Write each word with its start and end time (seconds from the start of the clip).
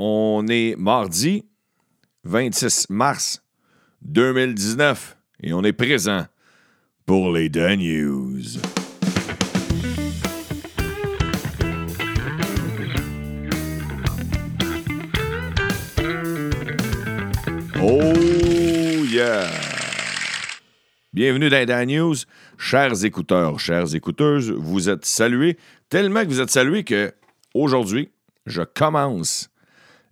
On 0.00 0.46
est 0.48 0.74
mardi 0.76 1.44
26 2.24 2.90
mars 2.90 3.44
2019 4.02 5.16
et 5.44 5.52
on 5.52 5.62
est 5.62 5.72
présent 5.72 6.26
pour 7.06 7.30
les 7.30 7.48
Dan 7.48 7.78
News. 7.78 8.42
Oh 17.80 19.04
yeah! 19.06 19.48
Bienvenue 21.12 21.48
dans 21.50 21.64
Dan 21.64 21.88
News. 21.88 22.16
Chers 22.58 23.04
écouteurs, 23.04 23.60
chères 23.60 23.94
écouteuses, 23.94 24.50
vous 24.50 24.88
êtes 24.88 25.04
salués 25.04 25.56
tellement 25.88 26.22
que 26.22 26.28
vous 26.30 26.40
êtes 26.40 26.50
salués 26.50 26.82
que 26.82 27.14
aujourd'hui, 27.54 28.10
je 28.46 28.62
commence 28.62 29.53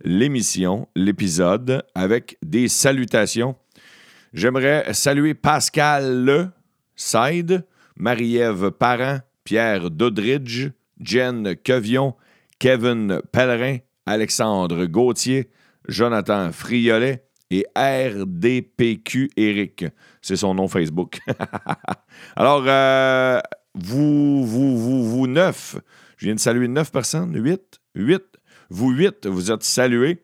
l'émission, 0.03 0.89
l'épisode, 0.95 1.85
avec 1.95 2.39
des 2.43 2.69
salutations. 2.69 3.57
J'aimerais 4.33 4.93
saluer 4.93 5.35
Pascal 5.35 6.25
Le, 6.25 6.49
Side, 6.97 7.65
Marie-Ève 7.97 8.71
Parent, 8.71 9.21
Pierre 9.45 9.91
Dodridge, 9.91 10.71
Jen 11.01 11.57
Quevion, 11.57 12.15
Kevin 12.59 13.21
Pellerin, 13.33 13.79
Alexandre 14.07 14.87
Gauthier, 14.87 15.51
Jonathan 15.89 16.53
Friolet 16.53 17.25
et 17.51 17.67
RDPQ 17.77 19.31
Eric. 19.37 19.85
C'est 20.23 20.37
son 20.37 20.55
nom 20.55 20.69
Facebook. 20.69 21.19
Alors, 22.37 22.65
euh, 22.67 23.41
vous, 23.75 24.47
vous, 24.47 24.79
vous, 24.79 25.05
vous, 25.05 25.27
neuf, 25.27 25.77
je 26.17 26.27
viens 26.27 26.35
de 26.35 26.41
saluer 26.41 26.69
neuf 26.69 26.91
personnes, 26.91 27.35
huit, 27.35 27.81
huit, 27.95 28.25
vous 28.73 28.91
huit, 28.91 29.27
vous 29.27 29.53
êtes 29.53 29.63
salués. 29.63 30.19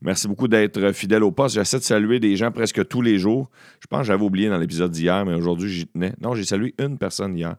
Merci 0.00 0.26
beaucoup 0.26 0.48
d'être 0.48 0.90
fidèle 0.90 1.22
au 1.22 1.30
poste. 1.30 1.54
J'essaie 1.54 1.78
de 1.78 1.84
saluer 1.84 2.18
des 2.18 2.34
gens 2.34 2.50
presque 2.50 2.86
tous 2.88 3.00
les 3.00 3.18
jours. 3.18 3.48
Je 3.78 3.86
pense 3.86 4.00
que 4.00 4.06
j'avais 4.06 4.24
oublié 4.24 4.48
dans 4.48 4.58
l'épisode 4.58 4.90
d'hier, 4.90 5.24
mais 5.24 5.34
aujourd'hui, 5.34 5.70
j'y 5.70 5.86
tenais. 5.86 6.12
Non, 6.20 6.34
j'ai 6.34 6.44
salué 6.44 6.74
une 6.78 6.98
personne 6.98 7.38
hier. 7.38 7.54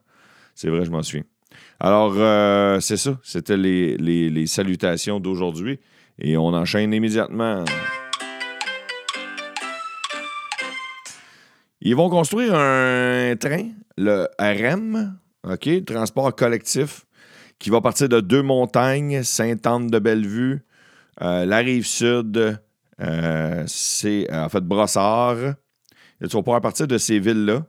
C'est 0.54 0.68
vrai, 0.68 0.84
je 0.84 0.92
m'en 0.92 1.02
souviens. 1.02 1.24
Alors, 1.80 2.14
euh, 2.18 2.82
c'est 2.82 2.98
ça. 2.98 3.18
C'était 3.24 3.56
les, 3.56 4.46
salutations 4.46 5.22
d'aujourd'hui. 5.22 5.80
Et 6.20 6.36
on 6.36 6.48
enchaîne 6.48 6.94
immédiatement. 6.94 7.64
Ils 11.80 11.96
vont 11.96 12.10
construire 12.10 12.54
un 12.56 13.36
train, 13.38 13.70
le 13.98 14.28
RM, 14.38 15.18
OK, 15.50 15.86
transport 15.86 16.36
collectif, 16.36 17.06
qui 17.60 17.70
va 17.70 17.82
partir 17.82 18.10
de 18.10 18.20
deux 18.20 18.42
montagnes, 18.42 19.24
Sainte-Anne-de-Bellevue, 19.24 20.66
euh, 21.22 21.46
la 21.46 21.58
rive 21.58 21.86
sud, 21.86 22.60
euh, 23.02 23.64
c'est 23.68 24.32
en 24.34 24.50
fait 24.50 24.64
Brossard. 24.64 25.56
Et 26.22 26.28
tu 26.28 26.38
vas 26.38 26.44
pouvoir 26.44 26.62
partir 26.62 26.88
de 26.88 26.98
ces 26.98 27.20
villes-là. 27.20 27.66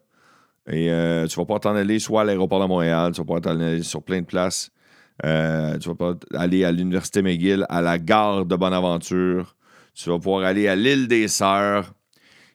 Et 0.71 0.91
euh, 0.91 1.27
tu 1.27 1.37
vas 1.37 1.43
pouvoir 1.43 1.61
t'en 1.61 1.75
aller 1.75 1.99
soit 1.99 2.23
à 2.23 2.25
l'aéroport 2.25 2.61
de 2.61 2.67
Montréal, 2.67 3.13
tu 3.13 3.19
vas 3.19 3.25
pouvoir 3.25 3.41
t'en 3.43 3.61
aller 3.61 3.83
sur 3.83 4.03
plein 4.03 4.21
de 4.21 4.27
places. 4.27 4.71
Euh, 5.25 5.79
tu 5.79 5.89
vas 5.89 5.95
pouvoir 5.95 6.17
aller 6.35 6.65
à 6.65 6.73
l'Université 6.73 7.23
McGill, 7.23 7.67
à 7.69 7.83
la 7.83 7.99
gare 7.99 8.47
de 8.47 8.57
Bonaventure. 8.57 9.57
Tu 9.95 10.09
vas 10.09 10.19
pouvoir 10.19 10.45
aller 10.45 10.67
à 10.69 10.75
l'île 10.75 11.07
des 11.07 11.29
Sœurs. 11.29 11.93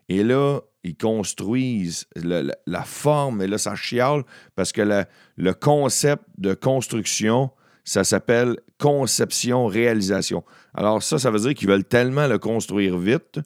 Et 0.10 0.24
là, 0.24 0.60
ils 0.84 0.96
construisent 0.96 2.08
la 2.16 2.84
forme, 2.84 3.42
et 3.42 3.48
là, 3.48 3.58
ça 3.58 3.76
chiale 3.76 4.24
parce 4.56 4.72
que 4.72 5.06
le, 5.38 5.54
concept 5.54 6.24
de 6.38 6.54
construction, 6.54 7.52
ça 7.84 8.04
s'appelle 8.04 8.58
conception-réalisation. 8.78 10.44
Alors, 10.74 11.04
ça, 11.04 11.20
ça 11.20 11.32
veut 11.32 11.40
dire 11.40 11.54
qu'ils 11.54 11.68
veulent 11.68 11.84
tellement 11.84 12.28
le 12.28 12.38
construire 12.38 12.98
vite 12.98 13.40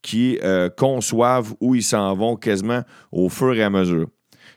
qu'ils 0.00 0.40
euh, 0.42 0.68
conçoivent 0.68 1.54
où 1.60 1.76
ils 1.76 1.84
s'en 1.84 2.14
vont 2.14 2.34
quasiment 2.34 2.82
au 3.12 3.28
fur 3.28 3.54
et 3.54 3.62
à 3.62 3.70
mesure. 3.70 4.08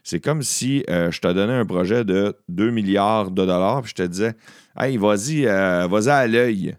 C'est 0.04 0.20
comme 0.20 0.42
si 0.42 0.84
euh, 0.90 1.12
je 1.12 1.20
te 1.20 1.32
donnais 1.32 1.54
un 1.54 1.66
projet 1.66 2.04
de 2.04 2.36
2 2.50 2.72
milliards 2.72 3.30
de 3.30 3.46
dollars, 3.46 3.84
puis 3.84 3.92
je 3.92 4.04
te 4.04 4.08
disais 4.08 4.34
Hey, 4.78 4.98
vas-y, 4.98 5.46
euh, 5.46 5.88
vas-y 5.88 6.10
à 6.10 6.28
l'œil. 6.28 6.76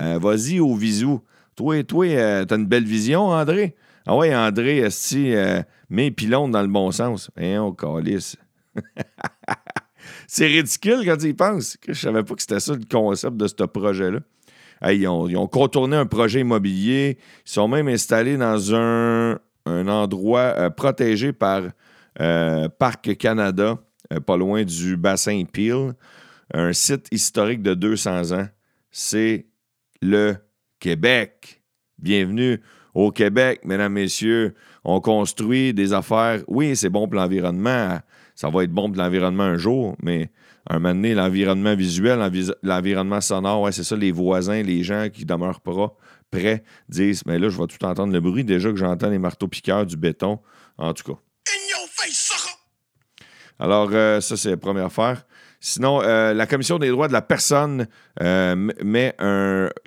Vas-y 0.00 0.60
au 0.60 0.76
visou. 0.76 1.22
Toi, 1.56 1.82
toi, 1.82 2.06
t'as 2.46 2.56
une 2.56 2.66
belle 2.66 2.84
vision, 2.84 3.30
André? 3.30 3.74
Ah 4.10 4.16
ouais, 4.16 4.34
André, 4.34 4.78
esti, 4.78 5.34
euh, 5.34 5.60
mets 5.90 6.10
pylône 6.10 6.50
dans 6.50 6.62
le 6.62 6.68
bon 6.68 6.90
sens. 6.92 7.30
Hein, 7.36 7.58
on 7.60 7.72
calisse. 7.72 8.38
C'est 10.26 10.46
ridicule 10.46 11.04
quand 11.04 11.18
tu 11.18 11.26
y 11.26 11.34
penses. 11.34 11.76
Je 11.86 11.92
savais 11.92 12.22
pas 12.22 12.34
que 12.34 12.40
c'était 12.40 12.58
ça 12.58 12.72
le 12.72 12.86
concept 12.90 13.36
de 13.36 13.46
ce 13.46 13.64
projet-là. 13.64 14.20
Ils, 14.90 15.06
ont, 15.06 15.28
ils 15.28 15.36
ont 15.36 15.46
contourné 15.46 15.94
un 15.94 16.06
projet 16.06 16.40
immobilier. 16.40 17.18
Ils 17.44 17.50
sont 17.50 17.68
même 17.68 17.86
installés 17.86 18.38
dans 18.38 18.74
un, 18.74 19.38
un 19.66 19.88
endroit 19.88 20.54
euh, 20.56 20.70
protégé 20.70 21.34
par 21.34 21.64
euh, 22.18 22.66
Parc 22.70 23.14
Canada, 23.18 23.78
euh, 24.14 24.20
pas 24.20 24.38
loin 24.38 24.64
du 24.64 24.96
bassin 24.96 25.44
Peel. 25.52 25.92
Un 26.54 26.72
site 26.72 27.08
historique 27.12 27.60
de 27.60 27.74
200 27.74 28.32
ans. 28.32 28.48
C'est 28.90 29.48
le 30.00 30.36
Québec. 30.80 31.62
Bienvenue 31.98 32.62
au 32.94 33.10
Québec, 33.10 33.60
mesdames, 33.64 33.92
messieurs. 33.92 34.54
On 34.84 35.00
construit 35.00 35.74
des 35.74 35.92
affaires. 35.92 36.42
Oui, 36.48 36.76
c'est 36.76 36.88
bon 36.88 37.08
pour 37.08 37.20
l'environnement. 37.20 37.98
Ça 38.34 38.50
va 38.50 38.64
être 38.64 38.72
bon 38.72 38.90
pour 38.90 39.02
l'environnement 39.02 39.44
un 39.44 39.56
jour, 39.56 39.96
mais 40.02 40.30
un 40.70 40.78
moment 40.78 40.94
donné, 40.94 41.14
l'environnement 41.14 41.74
visuel, 41.74 42.20
l'environnement 42.62 43.20
sonore, 43.20 43.62
ouais, 43.62 43.72
c'est 43.72 43.84
ça, 43.84 43.96
les 43.96 44.12
voisins, 44.12 44.62
les 44.62 44.82
gens 44.82 45.08
qui 45.12 45.24
demeurent 45.24 45.60
pas 45.60 45.96
prêts 46.30 46.62
disent 46.88 47.24
Mais 47.26 47.38
là, 47.38 47.48
je 47.48 47.58
vais 47.58 47.66
tout 47.66 47.82
entendre 47.84 48.12
le 48.12 48.20
bruit. 48.20 48.44
Déjà 48.44 48.70
que 48.70 48.76
j'entends 48.76 49.10
les 49.10 49.18
marteaux 49.18 49.48
piqueurs 49.48 49.86
du 49.86 49.96
béton. 49.96 50.38
En 50.76 50.92
tout 50.92 51.12
cas. 51.12 51.18
Alors, 53.58 53.88
euh, 53.92 54.20
ça, 54.20 54.36
c'est 54.36 54.50
la 54.50 54.56
première 54.56 54.86
affaire. 54.86 55.24
Sinon, 55.60 56.00
euh, 56.02 56.34
la 56.34 56.46
Commission 56.46 56.78
des 56.78 56.88
droits 56.88 57.08
de 57.08 57.12
la 57.12 57.22
personne 57.22 57.88
euh, 58.22 58.54
met 58.84 59.14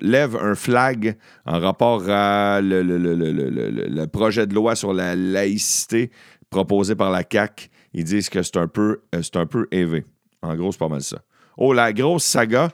lève 0.00 0.36
un 0.36 0.54
flag 0.54 1.16
en 1.46 1.58
rapport 1.60 2.08
à 2.10 2.60
le, 2.60 2.82
le- 2.82 2.98
le- 2.98 3.14
le- 3.14 4.06
projet 4.06 4.46
de 4.46 4.54
loi 4.54 4.74
sur 4.76 4.92
la 4.92 5.16
laïcité 5.16 6.10
proposé 6.50 6.94
par 6.94 7.10
la 7.10 7.22
CAQ. 7.30 7.68
Ils 7.94 8.04
disent 8.04 8.28
que 8.28 8.42
c'est 8.42 8.58
un 8.58 8.68
peu, 8.68 9.00
euh, 9.14 9.22
c'est 9.22 9.36
un 9.36 9.46
peu 9.46 9.66
élevé. 9.70 10.04
En 10.42 10.54
gros, 10.56 10.72
c'est 10.72 10.78
pas 10.78 10.88
mal 10.88 11.00
ça. 11.02 11.18
Oh, 11.56 11.72
la 11.72 11.92
grosse 11.92 12.24
saga, 12.24 12.70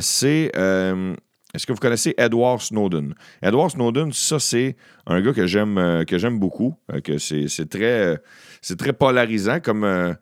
c'est. 0.00 0.50
est-ce 0.54 1.66
que 1.66 1.72
vous 1.72 1.78
connaissez 1.78 2.14
Edward 2.16 2.60
Snowden? 2.60 3.14
Edward 3.42 3.70
Snowden, 3.70 4.12
ça, 4.12 4.38
c'est 4.38 4.76
un 5.06 5.20
gars 5.20 5.32
que 5.32 5.46
j'aime 5.46 6.04
que 6.06 6.16
j'aime 6.18 6.38
beaucoup. 6.38 6.74
que 7.04 7.18
c'est 7.18 7.68
très, 7.68 8.18
c'est 8.62 8.78
très 8.78 8.92
polarisant 8.92 9.60
comme, 9.60 10.16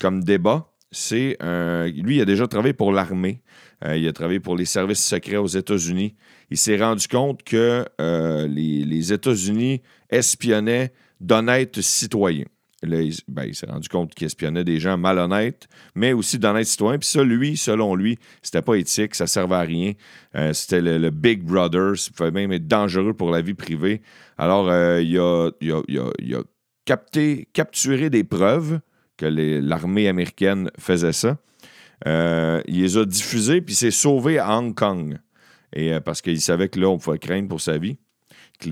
comme 0.00 0.24
débat. 0.24 0.66
Lui, 0.94 2.16
il 2.16 2.20
a 2.20 2.24
déjà 2.24 2.46
travaillé 2.46 2.72
pour 2.74 2.92
l'armée. 2.92 3.42
Euh, 3.84 3.96
il 3.96 4.06
a 4.08 4.12
travaillé 4.12 4.40
pour 4.40 4.56
les 4.56 4.64
services 4.64 5.04
secrets 5.04 5.36
aux 5.36 5.46
États-Unis. 5.46 6.14
Il 6.50 6.56
s'est 6.56 6.76
rendu 6.76 7.06
compte 7.08 7.42
que 7.42 7.84
euh, 8.00 8.46
les, 8.46 9.12
États-Unis 9.12 9.82
espionnaient 10.10 10.92
d'honnêtes 11.20 11.80
citoyens. 11.80 12.46
Là, 12.82 13.00
il, 13.00 13.14
ben, 13.28 13.44
il 13.44 13.54
s'est 13.54 13.66
rendu 13.66 13.88
compte 13.88 14.14
qu'il 14.14 14.26
espionnait 14.26 14.64
des 14.64 14.78
gens 14.78 14.98
malhonnêtes, 14.98 15.68
mais 15.94 16.12
aussi 16.12 16.38
d'honnêtes 16.38 16.66
citoyens. 16.66 16.98
Puis 16.98 17.08
ça, 17.08 17.22
lui, 17.22 17.56
selon 17.56 17.94
lui, 17.94 18.18
c'était 18.42 18.62
pas 18.62 18.74
éthique, 18.74 19.14
ça 19.14 19.26
servait 19.26 19.54
à 19.54 19.60
rien. 19.60 19.92
Euh, 20.36 20.52
c'était 20.52 20.82
le, 20.82 21.10
Big 21.10 21.42
Brother, 21.42 21.96
ça 21.96 22.10
pouvait 22.14 22.30
même 22.30 22.52
être 22.52 22.66
dangereux 22.66 23.14
pour 23.14 23.30
la 23.30 23.40
vie 23.40 23.54
privée. 23.54 24.02
Alors, 24.36 24.66
il 25.00 25.18
a- 25.18 25.50
il 25.60 26.34
a 26.34 26.42
capté, 26.84 27.48
capturé 27.54 28.10
des 28.10 28.24
preuves 28.24 28.80
que 29.16 29.26
l'armée 29.26 30.08
américaine 30.08 30.70
faisait 30.78 31.12
ça. 31.12 31.38
Euh, 32.06 32.60
il 32.66 32.82
les 32.82 32.96
a 32.98 33.04
diffusées, 33.04 33.60
puis 33.60 33.74
s'est 33.74 33.90
sauvé 33.90 34.38
à 34.38 34.58
Hong 34.58 34.74
Kong. 34.74 35.18
Et, 35.72 35.92
euh, 35.92 36.00
parce 36.00 36.20
qu'il 36.22 36.40
savait 36.40 36.68
que 36.68 36.78
là, 36.80 36.88
on 36.88 36.98
pouvait 36.98 37.18
craindre 37.18 37.48
pour 37.48 37.60
sa 37.60 37.78
vie, 37.78 37.98
que 38.60 38.68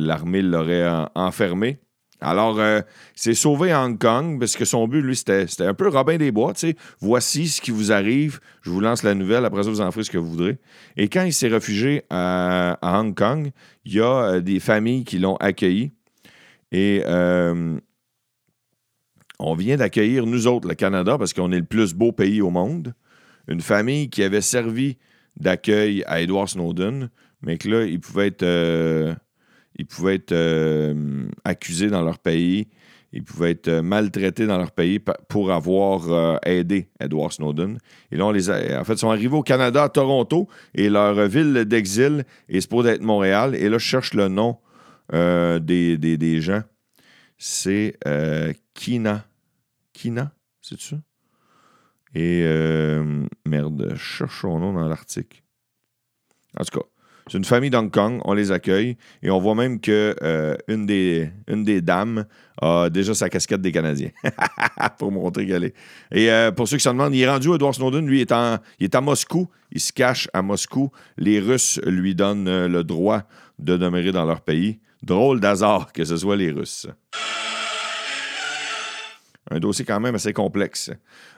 l'armée 0.00 0.42
l'aurait 0.42 0.88
en- 0.88 1.08
enfermé. 1.14 1.78
Alors, 2.20 2.58
euh, 2.58 2.80
il 3.16 3.20
s'est 3.20 3.34
sauvé 3.34 3.72
à 3.72 3.84
Hong 3.84 3.98
Kong 3.98 4.38
parce 4.38 4.56
que 4.56 4.64
son 4.64 4.86
but, 4.88 5.02
lui, 5.02 5.16
c'était 5.16 5.46
un 5.60 5.74
peu 5.74 5.88
Robin 5.88 6.16
des 6.16 6.30
Bois. 6.32 6.54
tu 6.54 6.68
sais. 6.68 6.76
Voici 7.00 7.48
ce 7.48 7.60
qui 7.60 7.70
vous 7.70 7.92
arrive. 7.92 8.40
Je 8.62 8.70
vous 8.70 8.80
lance 8.80 9.02
la 9.02 9.14
nouvelle. 9.14 9.44
Après 9.44 9.62
ça, 9.62 9.68
vous 9.70 9.80
en 9.80 9.90
ferez 9.90 10.04
ce 10.04 10.10
que 10.10 10.16
vous 10.18 10.30
voudrez. 10.30 10.58
Et 10.96 11.08
quand 11.08 11.24
il 11.24 11.32
s'est 11.32 11.48
réfugié 11.48 12.04
à, 12.10 12.78
à 12.80 13.00
Hong 13.00 13.14
Kong, 13.14 13.50
il 13.84 13.94
y 13.94 14.00
a 14.00 14.06
euh, 14.34 14.40
des 14.40 14.58
familles 14.60 15.04
qui 15.04 15.18
l'ont 15.18 15.36
accueilli. 15.36 15.92
Et 16.72 17.02
on 19.38 19.54
vient 19.54 19.76
d'accueillir, 19.76 20.26
nous 20.26 20.46
autres, 20.46 20.68
le 20.68 20.74
Canada, 20.74 21.18
parce 21.18 21.32
qu'on 21.32 21.52
est 21.52 21.58
le 21.58 21.64
plus 21.64 21.94
beau 21.94 22.12
pays 22.12 22.40
au 22.40 22.50
monde, 22.50 22.94
une 23.48 23.60
famille 23.60 24.08
qui 24.08 24.22
avait 24.22 24.40
servi 24.40 24.96
d'accueil 25.38 26.04
à 26.06 26.20
Edward 26.20 26.48
Snowden, 26.48 27.10
mais 27.42 27.58
que 27.58 27.68
là, 27.68 27.84
ils 27.84 28.00
pouvaient 28.00 28.28
être, 28.28 28.42
euh, 28.42 29.14
ils 29.76 29.86
pouvaient 29.86 30.14
être 30.14 30.32
euh, 30.32 31.24
accusés 31.44 31.88
dans 31.88 32.02
leur 32.02 32.18
pays 32.18 32.68
ils 33.16 33.22
pouvaient 33.22 33.52
être 33.52 33.70
maltraités 33.70 34.44
dans 34.44 34.58
leur 34.58 34.72
pays 34.72 34.98
pour 35.28 35.52
avoir 35.52 36.40
aidé 36.44 36.88
Edward 36.98 37.30
Snowden. 37.30 37.78
Et 38.10 38.16
là, 38.16 38.26
on 38.26 38.32
les 38.32 38.50
a, 38.50 38.80
en 38.80 38.82
fait, 38.82 38.94
ils 38.94 38.98
sont 38.98 39.10
arrivés 39.10 39.36
au 39.36 39.44
Canada, 39.44 39.84
à 39.84 39.88
Toronto, 39.88 40.48
et 40.74 40.90
leur 40.90 41.14
ville 41.28 41.64
d'exil 41.64 42.24
est 42.48 42.60
supposée 42.60 42.90
être 42.90 43.02
Montréal. 43.02 43.54
Et 43.54 43.68
là, 43.68 43.78
je 43.78 43.84
cherche 43.84 44.14
le 44.14 44.26
nom 44.26 44.58
des, 45.12 46.40
gens. 46.40 46.62
C'est 47.38 47.98
Kina. 48.74 49.24
Kina, 49.92 50.32
c'est 50.60 50.80
ça? 50.80 50.96
Et 52.14 52.44
merde, 53.44 53.92
je 53.94 53.96
cherche 53.96 54.40
son 54.40 54.58
nom 54.58 54.72
dans 54.72 54.88
l'article. 54.88 55.42
En 56.58 56.64
tout 56.64 56.78
cas, 56.78 56.86
c'est 57.30 57.38
une 57.38 57.44
famille 57.44 57.70
d'Hong 57.70 57.90
Kong, 57.90 58.20
on 58.24 58.34
les 58.34 58.52
accueille 58.52 58.98
et 59.22 59.30
on 59.30 59.38
voit 59.38 59.54
même 59.54 59.80
que 59.80 60.14
euh, 60.22 60.56
une, 60.68 60.84
des, 60.84 61.30
une 61.48 61.64
des 61.64 61.80
dames 61.80 62.26
a 62.60 62.90
déjà 62.90 63.14
sa 63.14 63.30
casquette 63.30 63.62
des 63.62 63.72
Canadiens 63.72 64.10
pour 64.98 65.10
montrer 65.10 65.46
qu'elle 65.46 65.64
est. 65.64 65.74
Et 66.12 66.30
euh, 66.30 66.52
pour 66.52 66.68
ceux 66.68 66.76
qui 66.76 66.82
se 66.82 66.88
demandent, 66.90 67.14
il 67.14 67.22
est 67.22 67.28
rendu 67.28 67.52
Edward 67.54 67.74
Snowden, 67.74 68.06
lui, 68.06 68.20
est, 68.20 68.30
en, 68.30 68.58
il 68.78 68.84
est 68.84 68.94
à 68.94 69.00
Moscou, 69.00 69.48
il 69.72 69.80
se 69.80 69.92
cache 69.92 70.28
à 70.34 70.42
Moscou. 70.42 70.90
Les 71.16 71.40
Russes 71.40 71.80
lui 71.86 72.14
donnent 72.14 72.46
euh, 72.46 72.68
le 72.68 72.84
droit 72.84 73.22
de 73.58 73.78
demeurer 73.78 74.12
dans 74.12 74.26
leur 74.26 74.42
pays. 74.42 74.80
Drôle 75.04 75.40
d'hasard 75.40 75.92
que 75.92 76.04
ce 76.04 76.16
soit 76.16 76.36
les 76.36 76.50
Russes 76.50 76.88
un 79.50 79.58
dossier 79.58 79.84
quand 79.84 80.00
même 80.00 80.14
assez 80.14 80.32
complexe. 80.32 80.90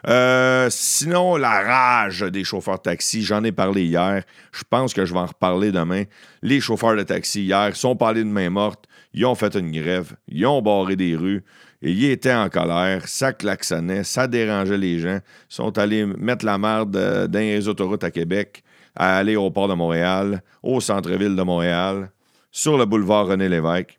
Euh, 0.06 0.68
sinon, 0.70 1.36
la 1.36 1.62
rage 1.62 2.20
des 2.20 2.44
chauffeurs 2.44 2.78
de 2.78 2.82
taxi, 2.82 3.22
j'en 3.22 3.42
ai 3.42 3.52
parlé 3.52 3.84
hier. 3.84 4.22
Je 4.52 4.62
pense 4.68 4.94
que 4.94 5.04
je 5.04 5.12
vais 5.12 5.20
en 5.20 5.26
reparler 5.26 5.72
demain. 5.72 6.04
Les 6.42 6.60
chauffeurs 6.60 6.96
de 6.96 7.02
taxi 7.02 7.42
hier 7.42 7.74
sont 7.74 7.96
parlés 7.96 8.22
de 8.22 8.28
main 8.28 8.50
morte. 8.50 8.84
Ils 9.12 9.26
ont 9.26 9.34
fait 9.34 9.54
une 9.54 9.72
grève. 9.72 10.14
Ils 10.28 10.46
ont 10.46 10.62
barré 10.62 10.94
des 10.94 11.16
rues. 11.16 11.42
Ils 11.82 12.04
étaient 12.04 12.34
en 12.34 12.48
colère. 12.48 13.08
Ça 13.08 13.32
klaxonnait. 13.32 14.04
Ça 14.04 14.28
dérangeait 14.28 14.78
les 14.78 14.98
gens. 15.00 15.18
Ils 15.50 15.54
sont 15.54 15.76
allés 15.78 16.06
mettre 16.06 16.44
la 16.44 16.58
merde 16.58 16.96
euh, 16.96 17.26
dans 17.26 17.40
les 17.40 17.66
autoroutes 17.66 18.04
à 18.04 18.10
Québec, 18.10 18.62
à 18.94 19.22
l'aéroport 19.22 19.68
de 19.68 19.74
Montréal, 19.74 20.42
au 20.62 20.80
centre-ville 20.80 21.34
de 21.34 21.42
Montréal, 21.42 22.10
sur 22.50 22.78
le 22.78 22.84
boulevard 22.84 23.26
René 23.26 23.48
Lévesque. 23.48 23.98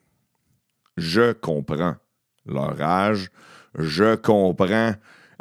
Je 0.97 1.33
comprends 1.33 1.95
leur 2.45 2.77
rage 2.77 3.29
je 3.77 4.15
comprends 4.15 4.93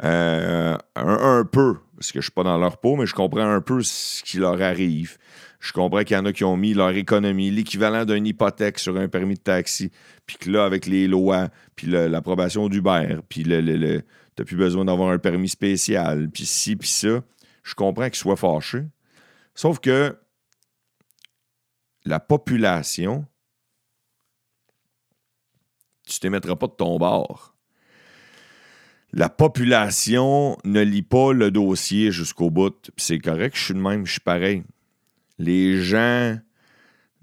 euh, 0.03 0.77
un, 0.95 1.45
peu, 1.45 1.75
parce 1.95 2.07
que 2.07 2.13
je 2.13 2.19
ne 2.19 2.23
suis 2.23 2.31
pas 2.31 2.43
dans 2.43 2.57
leur 2.57 2.77
peau, 2.77 2.95
mais 2.95 3.05
je 3.05 3.15
comprends 3.15 3.49
un 3.49 3.61
peu 3.61 3.81
ce 3.81 4.23
qui 4.23 4.37
leur 4.37 4.61
arrive. 4.61 5.17
Je 5.59 5.73
comprends 5.73 6.03
qu'il 6.03 6.15
y 6.15 6.19
en 6.19 6.25
a 6.25 6.33
qui 6.33 6.43
ont 6.43 6.55
mis 6.55 6.75
leur 6.75 6.91
économie, 6.91 7.49
l'équivalent 7.49 8.05
d'une 8.05 8.27
hypothèque 8.27 8.77
sur 8.77 8.95
un 8.97 9.07
permis 9.07 9.35
de 9.35 9.39
taxi, 9.39 9.91
puis 10.27 10.37
que 10.37 10.51
là, 10.51 10.65
avec 10.65 10.85
les 10.85 11.07
lois, 11.07 11.49
puis 11.75 11.87
l'approbation 11.87 12.69
d'Uber, 12.69 13.17
puis 13.27 13.43
le, 13.43 13.59
le, 13.61 14.03
t'as 14.35 14.43
plus 14.43 14.55
besoin 14.55 14.85
d'avoir 14.85 15.09
un 15.09 15.17
permis 15.17 15.49
spécial, 15.49 16.29
puis 16.31 16.45
ci, 16.45 16.75
puis 16.75 16.89
ça, 16.89 17.21
je 17.63 17.73
comprends 17.73 18.05
qu'ils 18.05 18.15
soient 18.15 18.35
fâchés. 18.35 18.85
Sauf 19.55 19.79
que 19.79 20.15
la 22.07 22.19
population, 22.19 23.25
tu 26.05 26.15
ne 26.17 26.19
t'émettras 26.19 26.55
pas 26.55 26.67
de 26.67 26.73
ton 26.73 26.97
bord 26.97 27.57
la 29.13 29.29
population 29.29 30.57
ne 30.63 30.81
lit 30.81 31.01
pas 31.01 31.33
le 31.33 31.49
dossier 31.51 32.11
jusqu'au 32.11 32.49
bout. 32.49 32.91
C'est 32.97 33.19
correct, 33.19 33.55
je 33.57 33.63
suis 33.63 33.73
de 33.73 33.79
même, 33.79 34.05
je 34.05 34.13
suis 34.13 34.19
pareil. 34.19 34.63
Les 35.39 35.81
gens, 35.81 36.37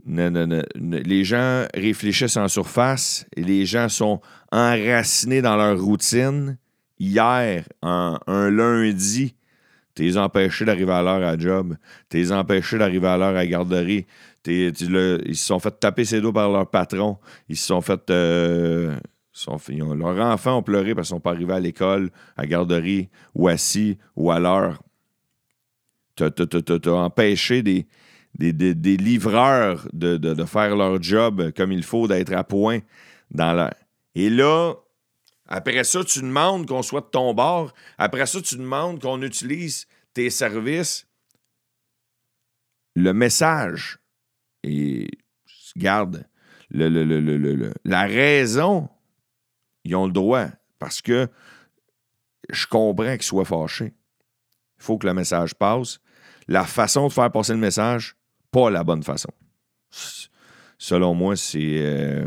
les 0.07 1.25
gens 1.25 1.67
réfléchissent 1.75 2.37
en 2.37 2.49
surface 2.49 3.27
et 3.37 3.43
les 3.43 3.67
gens 3.67 3.89
sont 3.89 4.21
enracinés 4.51 5.43
dans 5.43 5.57
leur 5.57 5.81
routine. 5.81 6.57
Hier, 6.99 7.65
un 7.83 8.51
lundi, 8.51 9.35
t'es 9.95 10.17
empêché 10.17 10.65
d'arriver 10.65 10.93
à 10.93 11.03
l'heure 11.03 11.23
à 11.23 11.37
job, 11.37 11.77
t'es 12.09 12.33
empêché 12.33 12.79
d'arriver 12.79 13.09
à 13.09 13.17
l'heure 13.17 13.37
à 13.37 13.47
garderie, 13.47 14.07
ils 14.47 15.37
se 15.37 15.47
sont 15.47 15.59
fait 15.59 15.79
taper 15.79 16.05
ses 16.05 16.21
dos 16.21 16.33
par 16.33 16.51
leur 16.51 16.69
patron, 16.69 17.19
ils 17.49 17.57
se 17.57 17.67
sont 17.67 17.81
fait 17.81 18.11
leurs 19.39 20.21
enfants 20.21 20.59
ont 20.59 20.63
pleuré 20.63 20.95
parce 20.95 21.09
qu'ils 21.09 21.15
ne 21.15 21.19
sont 21.19 21.21
pas 21.21 21.33
arrivés 21.33 21.55
à 21.55 21.61
l'école, 21.61 22.11
à 22.37 22.47
garderie, 22.47 23.09
ou 23.35 23.49
assis, 23.49 23.99
ou 24.17 24.31
à 24.31 24.39
l'heure. 24.39 24.83
Tu 26.17 26.23
as, 26.25 26.93
empêché 26.93 27.63
des, 27.63 27.87
des, 28.37 28.97
livreurs 28.97 29.89
de, 29.93 30.45
faire 30.45 30.77
leur 30.77 31.03
job 31.03 31.53
comme 31.57 31.73
il 31.73 31.83
faut, 31.83 32.07
d'être 32.07 32.33
à 32.33 32.45
point 32.45 32.81
dans 33.31 33.53
la... 33.53 33.75
Et 34.15 34.31
là, 34.31 34.75
après 35.49 35.83
ça, 35.83 36.05
tu 36.05 36.21
demandes 36.21 36.67
qu'on 36.67 36.83
soit 36.83 37.01
de 37.01 37.07
ton 37.07 37.35
bord. 37.35 37.75
Après 37.99 38.27
ça, 38.27 38.41
tu 38.41 38.57
demandes 38.57 39.01
qu'on 39.01 39.21
utilise 39.23 39.87
tes 40.13 40.31
services. 40.31 41.09
Le 42.95 43.13
message, 43.13 43.99
et 44.65 45.09
garde, 45.77 46.27
le, 46.71 47.73
la 47.85 48.03
raison 48.03 48.89
ils 49.85 49.95
ont 49.95 50.07
le 50.07 50.13
droit 50.13 50.47
parce 50.79 51.03
que 51.03 51.29
je 52.51 52.67
comprends 52.67 53.13
qu'ils 53.13 53.23
soient 53.23 53.45
fâchés. 53.45 53.93
Il 54.79 54.83
faut 54.83 54.99
que 54.99 55.07
le 55.07 55.15
message 55.15 55.55
passe. 55.55 56.01
La 56.49 56.65
façon 56.65 57.09
de 57.09 57.13
faire 57.13 57.31
passer 57.31 57.53
le 57.53 57.59
message, 57.59 58.17
pas 58.51 58.71
la 58.71 58.85
bonne 58.85 59.03
façon. 59.03 59.31
Selon 60.79 61.15
moi, 61.15 61.37
c'est. 61.37 61.79
Euh, 61.79 62.27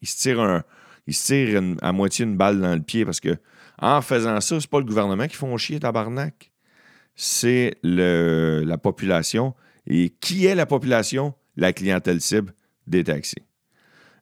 ils 0.00 0.08
se 0.08 0.16
tirent, 0.16 0.40
un, 0.40 0.64
il 1.06 1.76
à 1.82 1.92
moitié 1.92 2.24
une 2.24 2.36
balle 2.36 2.60
dans 2.60 2.74
le 2.74 2.80
pied 2.80 3.04
parce 3.04 3.20
que 3.20 3.36
en 3.82 4.00
faisant 4.00 4.40
ça, 4.40 4.60
c'est 4.60 4.70
pas 4.70 4.78
le 4.78 4.84
gouvernement 4.84 5.26
qui 5.26 5.36
font 5.36 5.56
chier 5.56 5.80
tabarnak. 5.80 6.52
C'est 7.14 7.76
la 7.82 8.78
population. 8.78 9.54
Et 9.86 10.10
qui 10.20 10.46
est 10.46 10.54
la 10.54 10.66
population? 10.66 11.34
La 11.56 11.72
clientèle 11.72 12.20
cible 12.20 12.54
des 12.86 13.04
taxis. 13.04 13.42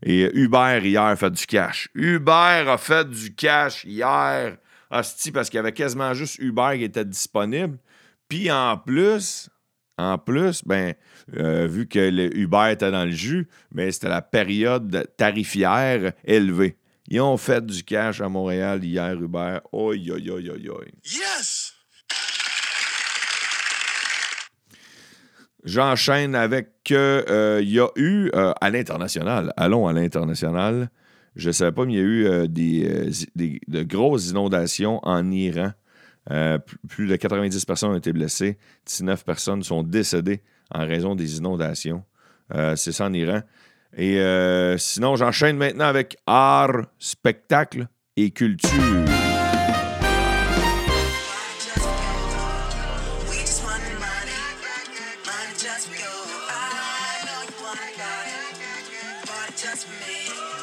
Et 0.02 0.30
Uber, 0.34 0.80
hier, 0.82 1.02
a 1.02 1.16
fait 1.16 1.30
du 1.30 1.46
cash. 1.46 1.88
Uber 1.94 2.64
a 2.66 2.78
fait 2.78 3.08
du 3.08 3.34
cash 3.34 3.84
hier. 3.84 4.56
Hostie, 4.90 5.32
parce 5.32 5.50
qu'il 5.50 5.58
y 5.58 5.60
avait 5.60 5.72
quasiment 5.72 6.14
juste 6.14 6.38
Uber 6.38 6.74
qui 6.76 6.84
était 6.84 7.04
disponible. 7.04 7.78
Puis 8.28 8.50
en 8.50 8.78
plus, 8.78 9.50
en 9.98 10.16
plus, 10.16 10.62
ben, 10.64 10.94
euh, 11.36 11.66
vu 11.66 11.88
que 11.88 11.98
le 11.98 12.34
Uber 12.36 12.68
était 12.70 12.90
dans 12.90 13.04
le 13.04 13.10
jus, 13.10 13.48
ben, 13.72 13.90
c'était 13.90 14.08
la 14.08 14.22
période 14.22 15.08
tarifière 15.16 16.12
élevée. 16.24 16.78
Ils 17.08 17.20
ont 17.20 17.36
fait 17.36 17.64
du 17.64 17.82
cash 17.82 18.20
à 18.20 18.28
Montréal 18.28 18.84
hier, 18.84 19.14
Uber. 19.14 19.58
Oi, 19.72 19.96
oi, 19.96 20.30
oi, 20.30 20.40
oi, 20.50 20.70
oi. 20.70 20.84
Yes! 21.04 21.57
J'enchaîne 25.68 26.34
avec 26.34 26.70
que 26.82 27.26
euh, 27.28 27.60
y 27.62 27.78
a 27.78 27.88
eu 27.94 28.30
euh, 28.34 28.54
à 28.58 28.70
l'international, 28.70 29.52
allons 29.58 29.86
à 29.86 29.92
l'international, 29.92 30.88
je 31.36 31.48
ne 31.48 31.52
savais 31.52 31.72
pas, 31.72 31.84
mais 31.84 31.92
il 31.92 31.96
y 31.96 32.00
a 32.00 32.04
eu 32.04 32.26
euh, 32.26 32.46
des, 32.46 33.20
de 33.68 33.82
grosses 33.82 34.30
inondations 34.30 34.98
en 35.02 35.30
Iran. 35.30 35.72
plus 36.88 37.06
de 37.06 37.16
90 37.16 37.66
personnes 37.66 37.90
ont 37.90 37.96
été 37.96 38.14
blessées, 38.14 38.56
19 38.86 39.26
personnes 39.26 39.62
sont 39.62 39.82
décédées 39.82 40.40
en 40.70 40.86
raison 40.86 41.14
des 41.14 41.36
inondations. 41.36 42.02
C'est 42.76 42.92
ça 42.92 43.04
en 43.04 43.12
Iran. 43.12 43.42
Et 43.94 44.22
sinon, 44.78 45.16
j'enchaîne 45.16 45.58
maintenant 45.58 45.84
avec 45.86 46.16
art, 46.26 46.86
spectacle 46.98 47.88
et 48.16 48.30
culture. 48.30 49.27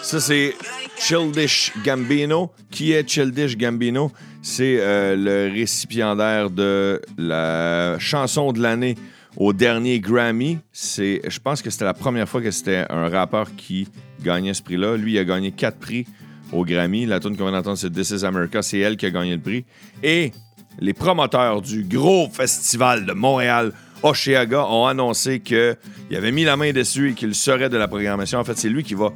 Ça, 0.06 0.20
c'est 0.20 0.54
Childish 1.00 1.74
Gambino. 1.84 2.52
Qui 2.70 2.92
est 2.92 3.10
Childish 3.10 3.58
Gambino? 3.58 4.12
C'est 4.44 4.78
euh, 4.80 5.16
le 5.16 5.52
récipiendaire 5.52 6.52
de 6.52 7.02
la 7.18 7.98
chanson 7.98 8.52
de 8.52 8.62
l'année 8.62 8.94
au 9.36 9.52
dernier 9.52 10.00
Grammy. 10.00 10.60
Je 10.72 11.40
pense 11.40 11.64
que 11.64 11.72
c'était 11.72 11.86
la 11.86 11.96
première 11.96 12.30
fois 12.30 12.40
que 12.40 12.52
c'était 12.52 12.86
un 12.88 13.10
rappeur 13.10 13.56
qui 13.56 13.88
gagnait 14.24 14.54
ce 14.54 14.62
prix-là. 14.62 14.96
Lui, 14.96 15.14
il 15.14 15.18
a 15.18 15.24
gagné 15.24 15.52
quatre 15.52 15.80
prix 15.80 16.06
au 16.52 16.64
Grammy. 16.64 17.08
La 17.08 17.20
tune 17.20 17.36
qu'on 17.36 17.46
vient 17.46 17.54
d'entendre, 17.54 17.80
c'est 17.80 17.90
This 17.90 18.12
is 18.12 18.24
America. 18.24 18.62
C'est 18.62 18.78
elle 18.78 18.98
qui 18.98 19.08
a 19.08 19.10
gagné 19.10 19.34
le 19.34 19.42
prix. 19.42 19.66
Et 20.04 20.32
les 20.78 20.94
promoteurs 20.94 21.64
du 21.64 21.84
gros 21.84 22.30
festival 22.30 23.08
de 23.08 23.14
Montréal, 23.14 23.74
Oshiaga, 24.04 24.68
ont 24.68 24.86
annoncé 24.86 25.40
qu'il 25.40 25.76
avait 26.16 26.32
mis 26.32 26.44
la 26.44 26.58
main 26.58 26.74
dessus 26.74 27.10
et 27.10 27.14
qu'il 27.16 27.34
serait 27.34 27.70
de 27.70 27.78
la 27.78 27.88
programmation. 27.88 28.38
En 28.38 28.44
fait, 28.44 28.56
c'est 28.56 28.70
lui 28.70 28.84
qui 28.84 28.94
va 28.94 29.12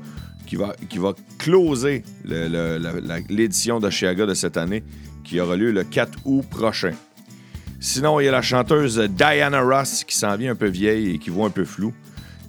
qui 0.49 0.55
va, 0.55 0.73
qui 0.89 0.97
va 0.97 1.13
closer 1.37 2.03
l'édition 2.25 3.79
de 3.79 3.91
Chiaga 3.91 4.25
de 4.25 4.33
cette 4.33 4.57
année, 4.57 4.83
qui 5.23 5.39
aura 5.39 5.55
lieu 5.55 5.71
le 5.71 5.83
4 5.83 6.21
août 6.25 6.43
prochain. 6.49 6.93
Sinon, 7.79 8.19
il 8.19 8.25
y 8.25 8.27
a 8.27 8.31
la 8.31 8.41
chanteuse 8.41 8.97
Diana 8.97 9.61
Ross 9.61 10.03
qui 10.03 10.17
s'en 10.17 10.35
vient 10.35 10.51
un 10.51 10.55
peu 10.55 10.67
vieille 10.67 11.11
et 11.11 11.19
qui 11.19 11.29
voit 11.29 11.45
un 11.45 11.51
peu 11.51 11.65
flou. 11.65 11.93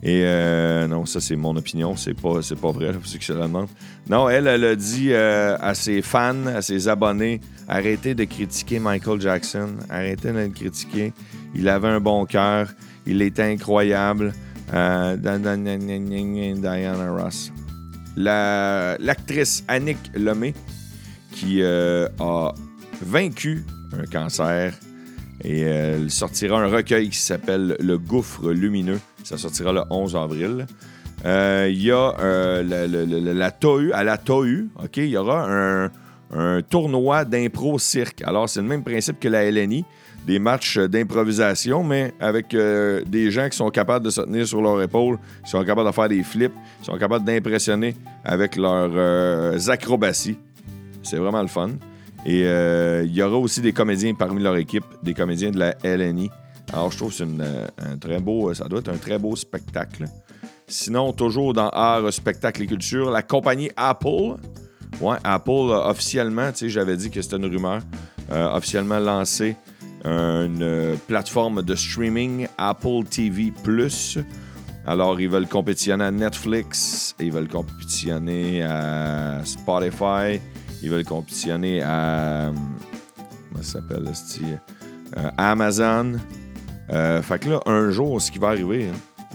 Et 0.03 0.23
euh, 0.25 0.89
non, 0.89 1.05
ça, 1.05 1.21
c'est 1.21 1.37
mon 1.37 1.55
opinion. 1.57 1.95
C'est 1.95 2.15
pas, 2.15 2.41
pas 2.61 2.73
vrai, 2.73 2.95
pour 2.95 3.05
ceux 3.05 3.19
qui 3.19 3.27
se. 3.27 3.35
Non, 3.35 4.29
elle, 4.31 4.47
elle 4.47 4.65
a 4.65 4.75
dit 4.75 5.13
euh, 5.13 5.59
à 5.61 5.75
ses 5.75 6.01
fans, 6.01 6.47
à 6.47 6.63
ses 6.63 6.89
abonnés, 6.89 7.43
arrêtez 7.69 8.15
de 8.15 8.25
critiquer 8.25 8.79
Michael 8.79 9.21
Jackson. 9.21 9.77
Arrêtez 9.91 10.33
de 10.33 10.39
le 10.39 10.49
critiquer. 10.49 11.13
Il 11.55 11.69
avait 11.69 11.89
un 11.89 12.01
bon 12.01 12.25
cœur. 12.25 12.69
Il 13.07 13.21
était 13.21 13.43
incroyable. 13.43 14.33
Euh, 14.73 15.17
Diana 16.57 17.11
Ross. 17.11 17.53
La- 18.17 18.97
L'actrice 18.99 19.65
Annick 19.69 19.99
Lemay, 20.15 20.55
qui 21.33 21.63
euh, 21.63 22.09
a 22.19 22.53
vaincu 23.03 23.65
un 23.99 24.05
cancer 24.05 24.75
et 25.43 25.65
euh, 25.65 25.97
elle 25.97 26.11
sortira 26.11 26.61
un 26.61 26.67
recueil 26.69 27.09
qui 27.09 27.19
s'appelle 27.19 27.77
Le 27.81 27.99
Gouffre 27.99 28.51
Lumineux. 28.51 29.01
Ça 29.25 29.39
sortira 29.39 29.73
le 29.73 29.83
11 29.91 30.17
avril. 30.17 30.67
Euh, 31.25 31.69
Il 31.71 31.83
y 31.83 31.91
a 31.93 32.15
la, 32.63 32.87
la- 32.87 33.97
à 33.97 34.05
la 34.05 34.19
TOU, 34.19 34.69
OK, 34.83 34.97
il 34.99 35.07
y 35.11 35.17
aura 35.17 35.47
un, 35.51 35.91
un 36.33 36.63
tournoi 36.63 37.25
d'impro 37.25 37.79
cirque. 37.79 38.23
Alors, 38.23 38.49
c'est 38.49 38.61
le 38.61 38.67
même 38.69 38.83
principe 38.83 39.19
que 39.21 39.29
la 39.29 39.51
LNI, 39.51 39.85
des 40.31 40.39
matchs 40.39 40.79
d'improvisation, 40.79 41.83
mais 41.83 42.15
avec 42.21 42.55
euh, 42.55 43.03
des 43.05 43.33
gens 43.33 43.49
qui 43.49 43.57
sont 43.57 43.69
capables 43.71 44.05
de 44.05 44.11
se 44.11 44.21
tenir 44.21 44.47
sur 44.47 44.63
leur 44.63 44.81
épaule, 44.81 45.19
qui 45.45 45.51
sont 45.51 45.65
capables 45.65 45.89
de 45.89 45.93
faire 45.93 46.09
des 46.09 46.23
flips, 46.23 46.53
qui 46.79 46.85
sont 46.85 46.97
capables 46.97 47.25
d'impressionner 47.25 47.97
avec 48.25 48.55
leurs 48.55 48.93
euh, 48.95 49.59
acrobaties. 49.67 50.39
C'est 51.03 51.17
vraiment 51.17 51.43
le 51.43 51.49
fun. 51.49 51.71
Et 52.25 52.45
euh, 52.45 53.03
il 53.05 53.13
y 53.13 53.23
aura 53.25 53.39
aussi 53.39 53.61
des 53.61 53.73
comédiens 53.73 54.15
parmi 54.15 54.41
leur 54.41 54.57
équipe, 54.57 54.85
des 55.03 55.15
comédiens 55.15 55.51
de 55.51 55.59
la 55.59 55.75
LNI. 55.83 56.31
Alors, 56.73 56.93
je 56.93 56.99
trouve 56.99 57.11
que 57.11 57.17
c'est 57.17 57.25
un 57.25 57.97
très 57.97 58.21
beau, 58.21 58.55
ça 58.55 58.69
doit 58.69 58.79
être 58.79 58.91
un 58.91 58.99
très 58.99 59.19
beau 59.19 59.35
spectacle. 59.35 60.05
Sinon, 60.69 61.13
toujours 61.13 61.55
dans 61.55 61.71
art, 61.71 62.13
spectacle 62.13 62.63
et 62.63 62.67
culture, 62.69 63.11
la 63.11 63.23
compagnie 63.23 63.73
Apple. 63.77 64.37
Ouais, 65.01 65.17
Apple 65.25 65.73
officiellement, 65.73 66.53
tu 66.53 66.59
sais, 66.59 66.69
j'avais 66.69 66.97
dit 66.97 67.11
que 67.11 67.21
c'était 67.21 67.37
une 67.37 67.47
rumeur, 67.47 67.81
officiellement 68.31 69.01
lancé 69.01 69.57
une 70.05 70.63
euh, 70.63 70.97
plateforme 71.07 71.63
de 71.63 71.75
streaming 71.75 72.47
Apple 72.59 73.05
TV 73.09 73.53
Alors, 74.87 75.21
ils 75.21 75.29
veulent 75.29 75.49
compétitionner 75.49 76.05
à 76.05 76.11
Netflix, 76.11 77.15
ils 77.21 77.33
veulent 77.33 77.49
compétitionner 77.49 78.63
à 78.63 79.41
Spotify, 79.45 80.41
ils 80.83 80.91
veulent 80.91 81.05
compétitionner 81.05 81.83
à. 81.83 82.49
euh, 82.49 82.53
Comment 83.51 83.63
ça 83.63 83.81
s'appelle, 83.81 84.05
euh, 85.17 85.31
Amazon. 85.37 86.19
Euh, 86.91 87.23
fait 87.23 87.39
que 87.39 87.51
là, 87.51 87.61
un 87.67 87.91
jour, 87.91 88.21
ce 88.21 88.31
qui 88.31 88.39
va 88.39 88.49
arriver, 88.49 88.89
hein, 88.89 89.29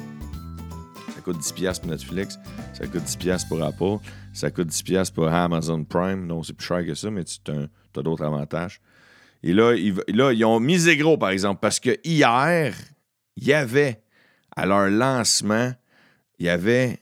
ça 1.13 1.21
coûte 1.21 1.37
10$ 1.37 1.79
pour 1.79 1.89
Netflix, 1.89 2.39
ça 2.73 2.87
coûte 2.87 3.03
10$ 3.03 3.47
pour 3.47 3.63
Apple, 3.63 4.05
ça 4.33 4.51
coûte 4.51 4.69
10$ 4.69 5.11
pour 5.13 5.27
Amazon 5.27 5.83
Prime. 5.83 6.27
Non, 6.27 6.43
c'est 6.43 6.53
plus 6.53 6.65
cher 6.65 6.85
que 6.85 6.95
ça, 6.95 7.09
mais 7.09 7.23
tu 7.23 7.39
as, 7.51 8.01
d'autres 8.01 8.23
avantages. 8.23 8.81
Et 9.45 9.53
là 9.53 9.75
ils, 9.75 10.43
ont 10.43 10.59
misé 10.59 10.97
gros, 10.97 11.19
par 11.19 11.29
exemple, 11.29 11.59
parce 11.61 11.79
que 11.79 11.99
hier, 12.03 12.75
il 13.35 13.43
y 13.45 13.53
avait, 13.53 14.01
à 14.55 14.65
leur 14.65 14.89
lancement, 14.89 15.71
il 16.39 16.47
y 16.47 16.49
avait 16.49 16.97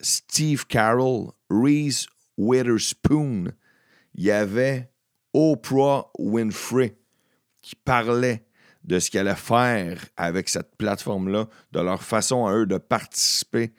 Steve 0.00 0.64
Carroll, 0.68 1.32
Reese 1.50 2.06
Witherspoon, 2.38 3.46
il 4.14 4.24
y 4.24 4.30
avait 4.30 4.92
Oprah 5.32 6.08
Winfrey 6.20 6.96
qui 7.62 7.74
parlait 7.74 8.46
de 8.84 9.00
ce 9.00 9.10
qu'elle 9.10 9.26
allait 9.26 9.36
faire 9.36 10.04
avec 10.16 10.48
cette 10.48 10.76
plateforme-là, 10.76 11.48
de 11.72 11.80
leur 11.80 12.04
façon 12.04 12.46
à 12.46 12.54
eux 12.54 12.66
de 12.66 12.78
participer. 12.78 13.74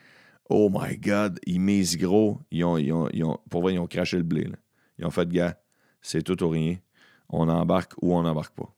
Oh 0.50 0.70
my 0.70 0.98
God, 0.98 1.40
ils 1.46 1.62
misent 1.62 1.98
gros. 1.98 2.42
Ils 2.52 2.66
ont, 2.66 2.78
ils 2.78 2.92
ont- 2.92 3.10
ils 3.14 3.24
ont- 3.24 3.40
pour 3.50 3.62
vrai, 3.62 3.76
ils 3.76 3.80
ont 3.80 3.88
craché 3.88 4.18
le 4.18 4.24
blé. 4.24 4.46
Ils 4.98 5.06
ont 5.06 5.12
fait, 5.12 5.30
gars, 5.30 5.58
c'est 6.02 6.22
tout 6.22 6.44
ou 6.44 6.50
rien. 6.50 6.76
On 7.30 7.50
embarque 7.50 7.94
ou 8.02 8.16
on 8.16 8.24
n'embarque 8.24 8.56
pas. 8.56 8.74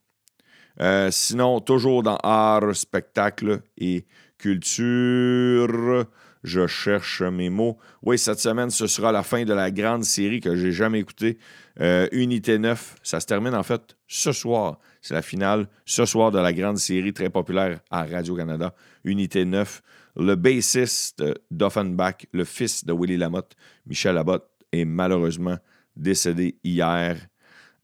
Euh, 0.80 1.10
sinon, 1.10 1.60
toujours 1.60 2.02
dans 2.02 2.18
art, 2.22 2.74
spectacle 2.74 3.62
et 3.76 4.06
culture, 4.38 6.06
je 6.44 6.66
cherche 6.66 7.22
mes 7.22 7.50
mots. 7.50 7.78
Oui, 8.02 8.18
cette 8.18 8.38
semaine, 8.38 8.70
ce 8.70 8.86
sera 8.86 9.10
la 9.10 9.22
fin 9.22 9.44
de 9.44 9.52
la 9.52 9.70
grande 9.70 10.04
série 10.04 10.40
que 10.40 10.54
j'ai 10.54 10.70
jamais 10.70 11.00
écoutée. 11.00 11.38
Euh, 11.80 12.08
Unité 12.12 12.58
9, 12.58 12.96
ça 13.02 13.20
se 13.20 13.26
termine 13.26 13.54
en 13.54 13.62
fait 13.62 13.96
ce 14.06 14.32
soir. 14.32 14.78
C'est 15.02 15.14
la 15.14 15.22
finale 15.22 15.68
ce 15.84 16.04
soir 16.04 16.30
de 16.30 16.38
la 16.38 16.52
grande 16.52 16.78
série 16.78 17.12
très 17.12 17.30
populaire 17.30 17.80
à 17.90 18.04
Radio-Canada. 18.04 18.74
Unité 19.04 19.44
9. 19.44 19.82
Le 20.16 20.34
bassiste 20.34 21.22
d'Offenbach, 21.50 22.26
le 22.32 22.44
fils 22.44 22.84
de 22.84 22.92
Willy 22.92 23.16
Lamotte, 23.16 23.54
Michel 23.86 24.14
Lamotte, 24.14 24.48
est 24.72 24.84
malheureusement 24.84 25.56
décédé 25.96 26.58
hier. 26.64 27.16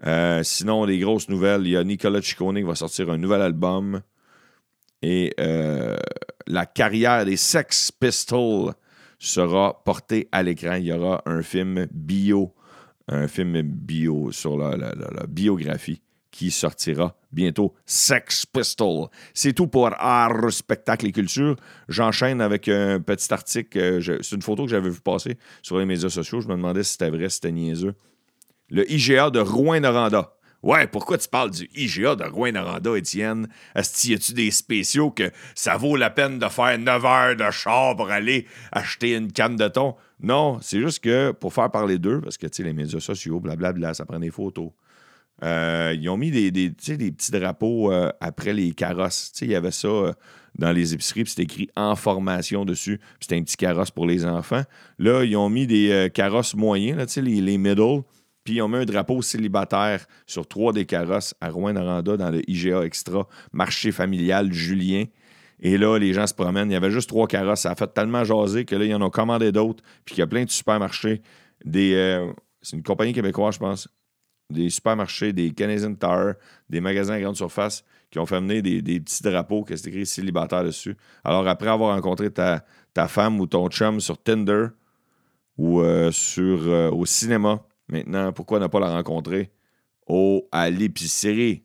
Euh, 0.06 0.42
sinon, 0.42 0.84
les 0.84 0.98
grosses 0.98 1.28
nouvelles, 1.28 1.62
il 1.62 1.70
y 1.70 1.76
a 1.76 1.84
Nicolas 1.84 2.20
Ciccone 2.20 2.56
qui 2.56 2.62
va 2.62 2.74
sortir 2.74 3.10
un 3.10 3.18
nouvel 3.18 3.40
album. 3.40 4.02
Et 5.02 5.34
euh, 5.40 5.96
la 6.46 6.66
carrière 6.66 7.24
des 7.24 7.36
Sex 7.36 7.90
Pistols 7.92 8.72
sera 9.18 9.82
portée 9.84 10.28
à 10.32 10.42
l'écran. 10.42 10.74
Il 10.74 10.86
y 10.86 10.92
aura 10.92 11.22
un 11.26 11.42
film 11.42 11.86
bio, 11.90 12.54
un 13.08 13.28
film 13.28 13.62
bio 13.62 14.30
sur 14.32 14.56
la, 14.56 14.76
biographie 15.28 16.00
qui 16.30 16.50
sortira 16.50 17.16
bientôt. 17.32 17.74
Sex 17.86 18.44
Pistol. 18.44 19.06
C'est 19.34 19.52
tout 19.52 19.68
pour 19.68 19.90
art, 19.96 20.50
spectacle 20.52 21.06
et 21.06 21.12
culture. 21.12 21.56
J'enchaîne 21.88 22.40
avec 22.40 22.68
un 22.68 23.00
petit 23.00 23.32
article. 23.32 24.02
C'est 24.22 24.34
une 24.34 24.42
photo 24.42 24.64
que 24.64 24.70
j'avais 24.70 24.90
vu 24.90 25.00
passer 25.00 25.38
sur 25.62 25.78
les 25.78 25.86
médias 25.86 26.08
sociaux. 26.08 26.40
Je 26.40 26.48
me 26.48 26.54
demandais 26.54 26.82
si 26.82 26.92
c'était 26.92 27.10
vrai, 27.10 27.28
si 27.28 27.36
c'était 27.36 27.52
niaiseux. 27.52 27.94
Le 28.74 28.90
IGA 28.90 29.30
de 29.30 29.38
Rouen-Noranda. 29.38 30.32
Ouais, 30.64 30.88
pourquoi 30.88 31.16
tu 31.16 31.28
parles 31.28 31.52
du 31.52 31.70
IGA 31.76 32.16
de 32.16 32.24
Rouen-Noranda, 32.24 32.96
Étienne? 32.96 33.46
Est-ce 33.76 34.08
y 34.08 34.14
a-tu 34.14 34.32
des 34.32 34.50
spéciaux 34.50 35.12
que 35.12 35.30
ça 35.54 35.76
vaut 35.76 35.94
la 35.94 36.10
peine 36.10 36.40
de 36.40 36.48
faire 36.48 36.76
9 36.76 37.04
heures 37.04 37.36
de 37.36 37.48
char 37.52 37.94
pour 37.94 38.10
aller 38.10 38.48
acheter 38.72 39.14
une 39.14 39.30
canne 39.30 39.54
de 39.54 39.68
thon? 39.68 39.94
Non, 40.20 40.58
c'est 40.60 40.80
juste 40.80 41.04
que 41.04 41.30
pour 41.30 41.54
faire 41.54 41.70
parler 41.70 41.98
d'eux, 42.00 42.20
parce 42.20 42.36
que 42.36 42.48
tu 42.48 42.56
sais, 42.56 42.62
les 42.64 42.72
médias 42.72 42.98
sociaux, 42.98 43.38
blablabla, 43.38 43.94
ça 43.94 44.06
prend 44.06 44.18
des 44.18 44.32
photos. 44.32 44.70
Euh, 45.44 45.94
ils 45.96 46.08
ont 46.08 46.16
mis 46.16 46.32
des, 46.32 46.50
des, 46.50 46.70
petits 46.70 47.30
drapeaux 47.30 47.92
euh, 47.92 48.10
après 48.20 48.52
les 48.52 48.72
carrosses. 48.72 49.30
Il 49.40 49.50
y 49.50 49.54
avait 49.54 49.70
ça 49.70 49.86
euh, 49.86 50.12
dans 50.58 50.72
les 50.72 50.94
épiceries, 50.94 51.22
puis 51.22 51.30
c'était 51.30 51.44
écrit 51.44 51.70
en 51.76 51.94
formation 51.94 52.64
dessus. 52.64 52.98
Puis 52.98 53.18
c'était 53.20 53.36
un 53.36 53.44
petit 53.44 53.56
carrosse 53.56 53.92
pour 53.92 54.06
les 54.06 54.26
enfants. 54.26 54.64
Là, 54.98 55.22
ils 55.22 55.36
ont 55.36 55.48
mis 55.48 55.68
des 55.68 56.10
carrosses 56.12 56.56
moyens, 56.56 56.98
là, 56.98 57.22
les 57.22 57.56
middle. 57.56 58.02
Puis 58.44 58.60
ont 58.60 58.68
mis 58.68 58.76
un 58.76 58.84
drapeau 58.84 59.22
célibataire 59.22 60.06
sur 60.26 60.46
trois 60.46 60.72
des 60.72 60.84
carrosses 60.84 61.34
à 61.40 61.48
Rouen-Noranda 61.48 62.16
dans 62.16 62.30
le 62.30 62.48
IGA 62.48 62.84
Extra, 62.84 63.26
marché 63.52 63.90
familial 63.90 64.52
Julien. 64.52 65.04
Et 65.60 65.78
là, 65.78 65.98
les 65.98 66.12
gens 66.12 66.26
se 66.26 66.34
promènent. 66.34 66.70
Il 66.70 66.74
y 66.74 66.76
avait 66.76 66.90
juste 66.90 67.08
trois 67.08 67.26
carrosses. 67.26 67.60
Ça 67.60 67.70
a 67.70 67.74
fait 67.74 67.92
tellement 67.92 68.22
jaser 68.22 68.66
que 68.66 68.76
là, 68.76 68.84
ils 68.84 68.94
en 68.94 69.00
ont 69.00 69.10
commandé 69.10 69.50
d'autres. 69.50 69.82
Puis 70.04 70.14
qu'il 70.14 70.20
y 70.20 70.22
a 70.22 70.26
plein 70.26 70.44
de 70.44 70.50
supermarchés. 70.50 71.22
Des, 71.64 71.94
euh, 71.94 72.30
c'est 72.60 72.76
une 72.76 72.82
compagnie 72.82 73.14
québécoise, 73.14 73.54
je 73.54 73.60
pense. 73.60 73.88
Des 74.50 74.68
supermarchés, 74.68 75.32
des 75.32 75.52
Canadian 75.52 75.94
Tire, 75.94 76.34
des 76.68 76.80
magasins 76.80 77.14
à 77.14 77.20
grande 77.20 77.36
surface 77.36 77.82
qui 78.10 78.18
ont 78.18 78.26
fait 78.26 78.36
amener 78.36 78.60
des, 78.60 78.82
des 78.82 79.00
petits 79.00 79.22
drapeaux 79.22 79.64
qui 79.64 79.76
c'est 79.76 79.88
écrit 79.88 80.04
célibataire 80.04 80.64
dessus. 80.64 80.96
Alors, 81.24 81.48
après 81.48 81.68
avoir 81.68 81.94
rencontré 81.94 82.30
ta, 82.30 82.64
ta 82.92 83.08
femme 83.08 83.40
ou 83.40 83.46
ton 83.46 83.68
chum 83.68 84.00
sur 84.00 84.22
Tinder 84.22 84.66
ou 85.56 85.80
euh, 85.80 86.12
sur, 86.12 86.68
euh, 86.68 86.90
au 86.90 87.06
cinéma, 87.06 87.62
maintenant, 87.88 88.32
pourquoi 88.32 88.60
ne 88.60 88.66
pas 88.66 88.80
la 88.80 88.90
rencontrer 88.90 89.52
au, 90.06 90.48
à 90.52 90.70
l'épicerie? 90.70 91.64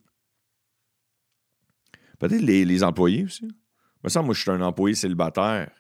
Peut-être 2.20 2.42
les, 2.42 2.66
les 2.66 2.84
employés 2.84 3.24
aussi. 3.24 3.50
Me 4.04 4.10
semble, 4.10 4.28
moi, 4.28 4.36
je 4.36 4.42
suis 4.42 4.52
un 4.52 4.62
employé 4.62 4.96
célibataire. 4.96 5.72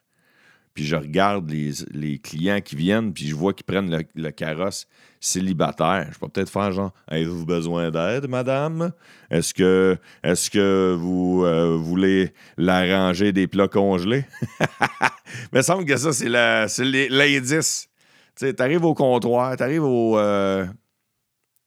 Puis 0.73 0.85
je 0.85 0.95
regarde 0.95 1.49
les, 1.49 1.71
les 1.91 2.19
clients 2.19 2.61
qui 2.61 2.75
viennent, 2.75 3.11
puis 3.11 3.27
je 3.27 3.35
vois 3.35 3.53
qu'ils 3.53 3.65
prennent 3.65 3.89
le, 3.89 4.03
le 4.15 4.31
carrosse 4.31 4.87
célibataire. 5.19 6.09
Je 6.13 6.19
peux 6.19 6.29
peut-être 6.29 6.49
faire 6.49 6.71
genre 6.71 6.93
Avez-vous 7.07 7.45
besoin 7.45 7.91
d'aide, 7.91 8.29
madame? 8.29 8.91
Est-ce 9.29 9.53
que 9.53 9.97
est-ce 10.23 10.49
que 10.49 10.95
vous 10.97 11.43
euh, 11.43 11.75
voulez 11.75 12.33
l'arranger 12.57 13.33
des 13.33 13.47
plats 13.47 13.67
congelés? 13.67 14.25
Me 15.51 15.61
semble 15.61 15.85
que 15.85 15.97
ça, 15.97 16.13
c'est 16.13 16.29
l'indice. 16.29 17.88
Tu 18.39 18.45
sais, 18.45 18.53
t'arrives 18.53 18.85
au 18.85 18.93
comptoir, 18.93 19.57
t'arrives 19.57 19.83
au, 19.83 20.17
euh, 20.17 20.65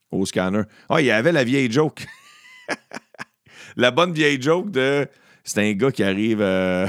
au 0.09 0.25
scanner. 0.25 0.63
Ah, 0.89 1.01
il 1.01 1.05
y 1.05 1.11
avait 1.11 1.31
la 1.31 1.43
vieille 1.43 1.71
joke. 1.71 2.03
la 3.75 3.91
bonne 3.91 4.11
vieille 4.11 4.41
joke 4.41 4.71
de. 4.71 5.07
C'est 5.43 5.59
un 5.59 5.73
gars 5.73 5.91
qui 5.91 6.01
arrive. 6.01 6.41
euh, 6.41 6.87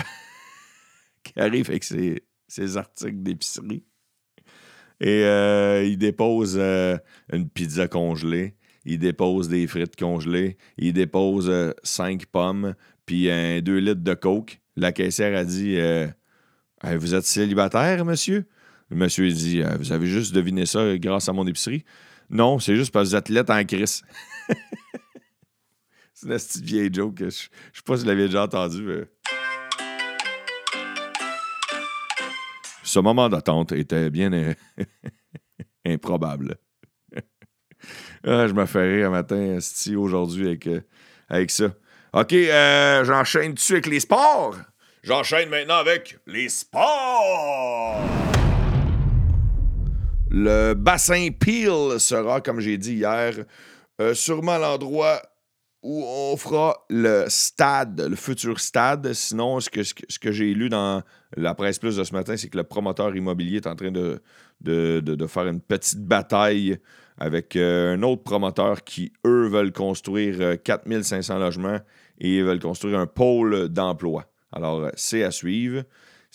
qui 1.23 1.39
arrive 1.39 1.69
avec 1.69 1.85
ses, 1.85 2.25
ses 2.49 2.79
articles 2.79 3.23
d'épicerie. 3.23 3.85
Et 5.03 5.23
euh, 5.25 5.85
il 5.85 5.99
dépose 5.99 6.59
une 6.59 7.51
pizza 7.51 7.87
congelée. 7.87 8.57
Il 8.87 9.01
dépose 9.01 9.51
des 9.51 9.67
frites 9.67 9.97
congelées. 9.97 10.57
Il 10.79 10.95
dépose 10.95 11.53
cinq 11.83 12.25
pommes, 12.25 12.75
puis 13.05 13.31
un 13.31 13.61
2 13.61 13.77
litres 13.77 14.01
de 14.01 14.15
coke. 14.15 14.63
La 14.77 14.93
caissière 14.93 15.37
a 15.37 15.45
dit 15.45 15.79
Vous 16.83 17.15
êtes 17.15 17.27
célibataire, 17.27 18.07
monsieur 18.07 18.49
Monsieur 18.95 19.29
dit 19.29 19.63
Vous 19.79 19.93
avez 19.93 20.07
juste 20.07 20.35
deviné 20.35 20.67
ça 20.67 20.97
grâce 20.99 21.29
à 21.29 21.33
mon 21.33 21.47
épicerie? 21.47 21.85
Non, 22.31 22.59
c'est 22.59 22.77
juste 22.77 22.93
parce 22.93 23.11
que 23.11 23.17
vous 23.33 23.37
êtes 23.37 23.51
en 23.51 23.65
crise. 23.65 24.03
c'est 26.15 26.27
une 26.27 26.33
petite 26.33 26.65
vieille 26.65 26.93
joke. 26.93 27.17
Je, 27.19 27.25
je 27.29 27.31
sais 27.31 27.83
pas 27.85 27.97
si 27.97 28.03
vous 28.03 28.09
l'avez 28.09 28.27
déjà 28.27 28.45
entendu. 28.45 29.05
Ce 32.85 33.01
moment 33.01 33.29
d'attente 33.29 33.73
était 33.73 34.11
bien 34.11 34.31
improbable. 35.87 36.57
Ah, 38.27 38.47
je 38.49 38.55
me 38.55 38.63
rire 38.65 39.09
un 39.09 39.11
matin, 39.11 39.59
aujourd'hui, 39.99 40.47
avec, 40.47 40.67
euh, 40.69 40.81
avec 41.29 41.51
ça. 41.51 41.67
OK, 42.15 42.33
euh, 42.33 43.05
j'enchaîne 43.05 43.53
dessus 43.53 43.75
avec 43.75 43.87
les 43.87 44.01
sports. 44.01 44.57
J'enchaîne 45.03 45.51
maintenant 45.51 45.77
avec 45.77 46.17
les 46.27 46.49
sports. 46.49 47.74
Le 50.37 50.75
bassin 50.75 51.29
Peel 51.31 52.01
sera, 52.01 52.41
comme 52.41 52.59
j'ai 52.59 52.77
dit 52.77 52.95
hier, 52.95 53.35
euh, 54.01 54.15
sûrement 54.15 54.59
l'endroit 54.59 55.23
où 55.81 56.03
on 56.05 56.37
fera 56.37 56.85
le 56.91 57.27
stade, 57.29 58.01
le 58.01 58.17
futur 58.17 58.59
stade. 58.59 59.13
Sinon, 59.13 59.61
ce 59.61 59.71
que, 59.71 60.33
j'ai 60.33 60.53
lu 60.53 60.69
dans 60.69 61.05
la 61.37 61.55
presse 61.55 61.79
plus 61.79 61.97
de 61.97 62.03
ce 62.03 62.13
matin, 62.13 62.37
c'est 62.37 62.49
que 62.49 62.57
le 62.57 62.65
promoteur 62.65 63.15
immobilier 63.15 63.59
est 63.59 63.69
en 63.69 63.77
train 63.77 63.93
de, 63.93 64.21
faire 65.29 65.47
une 65.47 65.61
petite 65.61 66.01
bataille 66.01 66.79
avec 67.17 67.55
euh, 67.55 67.95
un 67.95 68.03
autre 68.03 68.25
promoteur 68.25 68.83
qui, 68.83 69.13
eux, 69.25 69.47
veulent 69.47 69.71
construire 69.71 70.61
4500 70.65 71.37
euh, 71.37 71.39
logements 71.39 71.79
et 72.19 72.43
veulent 72.43 72.59
construire 72.59 72.99
un 72.99 73.07
pôle 73.07 73.69
d'emploi. 73.69 74.27
Alors, 74.51 74.81
euh, 74.81 74.91
c'est 74.95 75.23
à 75.23 75.31
suivre. 75.31 75.85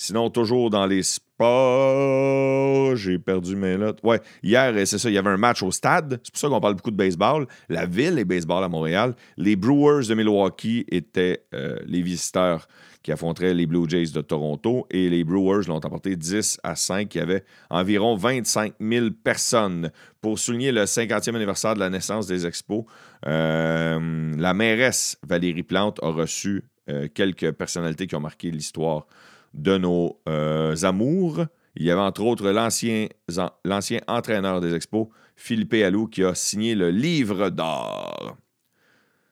Sinon, 0.01 0.29
toujours 0.29 0.69
dans 0.69 0.85
les 0.85 1.03
sports, 1.03 2.95
j'ai 2.95 3.19
perdu 3.19 3.57
mes 3.57 3.75
notes. 3.75 3.99
Ouais, 4.01 4.21
hier, 4.41 4.73
c'est 4.87 4.97
ça, 4.97 5.09
il 5.09 5.13
y 5.13 5.17
avait 5.17 5.29
un 5.29 5.35
match 5.35 5.61
au 5.61 5.71
stade. 5.71 6.21
C'est 6.23 6.31
pour 6.31 6.39
ça 6.39 6.47
qu'on 6.47 6.61
parle 6.61 6.75
beaucoup 6.75 6.91
de 6.91 6.95
baseball. 6.95 7.45
La 7.67 7.85
ville 7.85 8.17
est 8.17 8.23
baseball 8.23 8.63
à 8.63 8.69
Montréal. 8.69 9.13
Les 9.35 9.57
Brewers 9.57 10.07
de 10.07 10.15
Milwaukee 10.15 10.85
étaient 10.89 11.43
les 11.85 12.01
visiteurs 12.01 12.65
qui 13.03 13.11
affronteraient 13.11 13.53
les 13.53 13.65
Blue 13.65 13.89
Jays 13.89 14.11
de 14.13 14.21
Toronto. 14.21 14.87
Et 14.89 15.09
les 15.09 15.25
Brewers 15.25 15.67
l'ont 15.67 15.75
emporté 15.75 16.15
10 16.15 16.59
à 16.63 16.75
5. 16.75 17.13
Il 17.15 17.17
y 17.17 17.21
avait 17.21 17.43
environ 17.69 18.15
25 18.15 18.75
000 18.79 19.07
personnes. 19.23 19.91
Pour 20.21 20.39
souligner 20.39 20.71
le 20.71 20.83
50e 20.83 21.35
anniversaire 21.35 21.73
de 21.73 21.79
la 21.79 21.89
naissance 21.89 22.27
des 22.27 22.45
Expos, 22.45 22.85
euh, 23.25 24.33
la 24.37 24.53
mairesse 24.53 25.17
Valérie 25.27 25.63
Plante 25.63 25.99
a 26.03 26.09
reçu 26.09 26.63
euh, 26.89 27.07
quelques 27.13 27.51
personnalités 27.51 28.07
qui 28.07 28.15
ont 28.15 28.21
marqué 28.21 28.51
l'histoire 28.51 29.07
de 29.53 29.77
nos 29.77 30.19
euh, 30.27 30.75
amours. 30.83 31.45
Il 31.75 31.85
y 31.85 31.91
avait 31.91 32.01
entre 32.01 32.23
autres 32.23 32.49
l'ancien 32.49 33.99
entraîneur 34.07 34.61
des 34.61 34.73
Expos, 34.73 35.07
Philippe 35.35 35.73
Allou, 35.73 36.07
qui 36.07 36.23
a 36.23 36.35
signé 36.35 36.75
le 36.75 36.89
livre 36.89 37.49
d'or. 37.49 38.37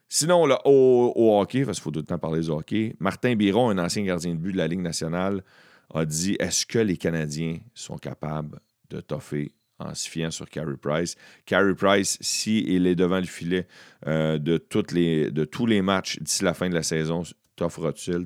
Sinon, 0.10 0.46
là, 0.46 0.62
au, 0.64 1.40
hockey, 1.42 1.66
parce 1.66 1.80
qu'il 1.80 1.84
faut 1.84 1.92
tout 1.92 2.00
le 2.00 2.06
temps 2.06 2.18
parler 2.18 2.42
du 2.42 2.50
hockey, 2.50 2.96
Martin 3.00 3.36
Biron, 3.36 3.70
un 3.70 3.78
ancien 3.78 4.04
gardien 4.04 4.34
de 4.34 4.40
but 4.40 4.54
de 4.54 4.58
la 4.58 4.68
Ligue 4.68 4.80
nationale, 4.80 5.44
a 5.94 6.06
dit 6.06 6.38
Est-ce 6.40 6.66
que 6.66 6.80
les 6.80 6.96
Canadiens 6.96 7.58
sont 7.74 7.98
capables 7.98 8.60
de 8.90 9.02
toffer 9.02 9.54
en 9.80 9.94
se 9.94 10.10
fiant 10.10 10.32
sur 10.32 10.50
Carey 10.50 10.78
Price. 10.82 11.16
Carey 11.46 11.76
Price, 11.76 12.18
s'il 12.22 12.88
est 12.88 12.96
devant 12.96 13.20
le 13.20 13.26
filet 13.26 13.68
euh, 14.08 14.38
de, 14.38 14.58
tous 14.58 14.86
les 15.66 15.82
matchs 15.82 16.20
d'ici 16.20 16.44
la 16.44 16.54
fin 16.54 16.70
de 16.70 16.74
la 16.74 16.84
saison, 16.84 17.24
t'offrera-t-il? 17.56 18.26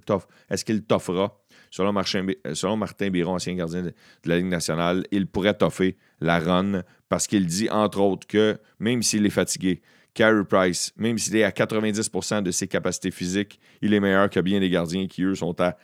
Est-ce 0.49 0.65
qu'il 0.65 0.83
t'offrera? 0.83 1.40
Selon, 1.71 1.95
euh, 1.97 2.53
selon, 2.53 2.77
Martin 2.77 3.09
Biron, 3.09 3.35
ancien 3.35 3.55
gardien 3.55 3.81
de, 3.81 3.93
la 4.25 4.37
Ligue 4.37 4.47
nationale, 4.47 5.05
il 5.11 5.25
pourrait 5.25 5.53
toffer 5.53 5.97
la 6.19 6.39
run 6.39 6.83
parce 7.09 7.27
qu'il 7.27 7.45
dit, 7.47 7.69
entre 7.69 8.01
autres, 8.01 8.27
que 8.27 8.59
même 8.79 9.01
s'il 9.01 9.25
est 9.25 9.31
fatigué, 9.31 9.81
Carey 10.13 10.43
Price, 10.43 10.93
même 10.97 11.17
s'il 11.17 11.37
est 11.37 11.43
à 11.43 11.51
90% 11.51 12.43
de 12.43 12.51
ses 12.51 12.67
capacités 12.67 13.11
physiques, 13.11 13.59
il 13.81 13.93
est 13.93 14.01
meilleur 14.01 14.29
que 14.29 14.41
bien 14.41 14.59
des 14.59 14.69
gardiens 14.69 15.07
qui, 15.07 15.23
eux, 15.23 15.35
sont 15.35 15.59
à 15.61 15.77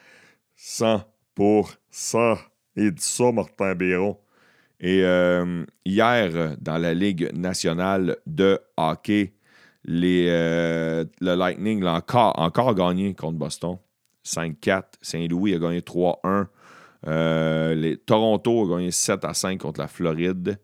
100% 0.60 2.38
Il 2.76 2.92
dit 2.92 3.04
ça, 3.04 3.32
Martin 3.32 3.74
Béron. 3.74 4.18
Et 4.80 5.04
euh, 5.04 5.66
hier, 5.86 6.56
dans 6.60 6.78
la 6.78 6.94
Ligue 6.94 7.32
nationale 7.34 8.18
de 8.28 8.60
hockey, 8.76 9.34
euh, 9.90 11.06
le 11.22 11.36
Lightning 11.36 11.82
l'a 11.82 12.04
encore 12.14 12.76
gagné 12.76 13.14
contre 13.16 13.38
Boston. 13.38 13.78
5-4. 14.28 14.84
Saint-Louis 15.02 15.56
a 15.56 15.60
gagné 15.60 15.80
3-1. 15.80 16.48
Euh, 17.08 17.76
les, 17.76 17.98
Toronto 17.98 18.66
a 18.66 18.78
gagné 18.78 18.92
7 18.92 19.24
à 19.26 19.34
5 19.34 19.60
contre 19.60 19.80
la 19.80 19.88
Floride. 19.88 20.60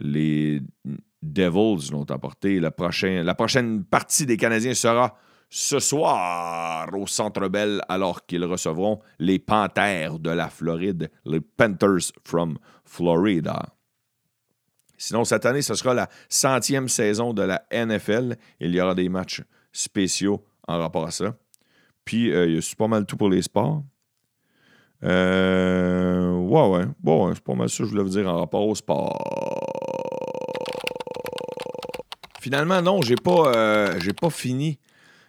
Les 0.00 0.60
Devils 1.22 1.92
l'ont 1.92 2.06
emporté. 2.10 2.60
la 2.60 2.70
prochaine 2.70 3.84
partie 3.84 4.26
des 4.26 4.36
Canadiens 4.36 4.74
sera 4.74 5.16
ce 5.54 5.78
soir 5.80 6.88
au 6.94 7.06
Centre 7.06 7.46
Bell 7.48 7.82
alors 7.88 8.24
qu'ils 8.24 8.44
recevront 8.44 9.00
les 9.18 9.38
Panthers 9.38 10.18
de 10.18 10.30
la 10.30 10.48
Floride, 10.48 11.10
les 11.26 11.42
Panthers 11.42 12.10
from 12.24 12.56
Florida. 12.86 13.74
Sinon, 14.96 15.24
cette 15.24 15.44
année, 15.44 15.60
ce 15.60 15.74
sera 15.74 15.92
la 15.92 16.08
centième 16.30 16.88
saison 16.88 17.34
de 17.34 17.42
la 17.42 17.64
NFL. 17.70 18.36
Il 18.60 18.74
y 18.74 18.80
aura 18.80 18.94
des 18.94 19.10
matchs 19.10 19.42
spéciaux 19.72 20.42
en 20.66 20.78
rapport 20.78 21.04
à 21.04 21.10
ça. 21.10 21.34
Puis, 22.04 22.32
euh, 22.32 22.60
c'est 22.60 22.76
pas 22.76 22.88
mal 22.88 23.06
tout 23.06 23.16
pour 23.16 23.28
les 23.30 23.42
sports. 23.42 23.82
Euh, 25.04 26.30
ouais, 26.36 26.68
ouais, 26.68 26.86
ouais, 27.04 27.32
c'est 27.34 27.42
pas 27.42 27.54
mal 27.54 27.68
ça 27.68 27.82
je 27.82 27.88
voulais 27.88 28.04
vous 28.04 28.10
dire 28.10 28.28
en 28.28 28.38
rapport 28.38 28.66
au 28.66 28.74
sport. 28.74 29.18
Finalement, 32.40 32.82
non, 32.82 33.02
j'ai 33.02 33.16
pas, 33.16 33.52
euh, 33.54 33.94
j'ai 33.98 34.12
pas 34.12 34.30
fini. 34.30 34.78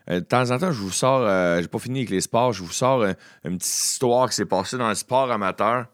Euh, 0.09 0.19
de 0.19 0.25
temps 0.25 0.51
en 0.51 0.57
temps, 0.59 0.71
je 0.71 0.81
vous 0.81 0.91
sors, 0.91 1.27
j'ai 1.61 1.67
pas 1.67 1.79
fini 1.79 1.99
avec 1.99 2.09
les 2.09 2.21
sports, 2.21 2.53
je 2.53 2.63
vous 2.63 2.71
sors 2.71 3.03
une 3.45 3.57
petite 3.57 3.73
histoire 3.73 4.29
qui 4.29 4.35
s'est 4.35 4.45
passée 4.45 4.77
dans 4.77 4.89
le 4.89 4.95
sport 4.95 5.31
amateur. 5.31 5.87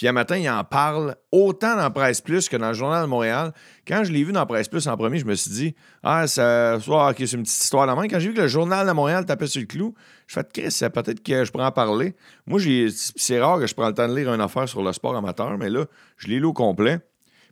Puis 0.00 0.08
un 0.08 0.12
matin, 0.12 0.38
il 0.38 0.48
en 0.48 0.64
parle 0.64 1.14
autant 1.30 1.76
dans 1.76 1.90
Presse 1.90 2.22
Plus 2.22 2.48
que 2.48 2.56
dans 2.56 2.68
le 2.68 2.72
Journal 2.72 3.02
de 3.02 3.06
Montréal. 3.06 3.52
Quand 3.86 4.02
je 4.02 4.10
l'ai 4.10 4.24
vu 4.24 4.32
dans 4.32 4.46
Presse 4.46 4.66
Plus 4.66 4.88
en 4.88 4.96
premier, 4.96 5.18
je 5.18 5.26
me 5.26 5.34
suis 5.34 5.50
dit, 5.50 5.74
ah, 6.02 6.26
ça, 6.26 6.80
soit, 6.80 7.12
c'est 7.18 7.32
une 7.32 7.42
petite 7.42 7.64
histoire 7.64 7.86
de 7.86 7.92
main. 7.92 8.08
Quand 8.08 8.18
j'ai 8.18 8.28
vu 8.28 8.34
que 8.34 8.40
le 8.40 8.48
Journal 8.48 8.86
de 8.86 8.92
Montréal 8.92 9.26
tapait 9.26 9.46
sur 9.46 9.60
le 9.60 9.66
clou, 9.66 9.94
je 10.26 10.32
fais, 10.32 10.46
Chris, 10.54 10.74
peut-être 10.88 11.22
que 11.22 11.44
je 11.44 11.52
pourrais 11.52 11.66
en 11.66 11.70
parler. 11.70 12.16
Moi, 12.46 12.58
c'est 12.88 13.40
rare 13.42 13.58
que 13.58 13.66
je 13.66 13.74
prends 13.74 13.88
le 13.88 13.92
temps 13.92 14.08
de 14.08 14.16
lire 14.16 14.32
une 14.32 14.40
affaire 14.40 14.66
sur 14.66 14.82
le 14.82 14.90
sport 14.94 15.14
amateur, 15.14 15.58
mais 15.58 15.68
là, 15.68 15.84
je 16.16 16.28
l'ai 16.28 16.38
lu 16.38 16.46
au 16.46 16.54
complet. 16.54 17.00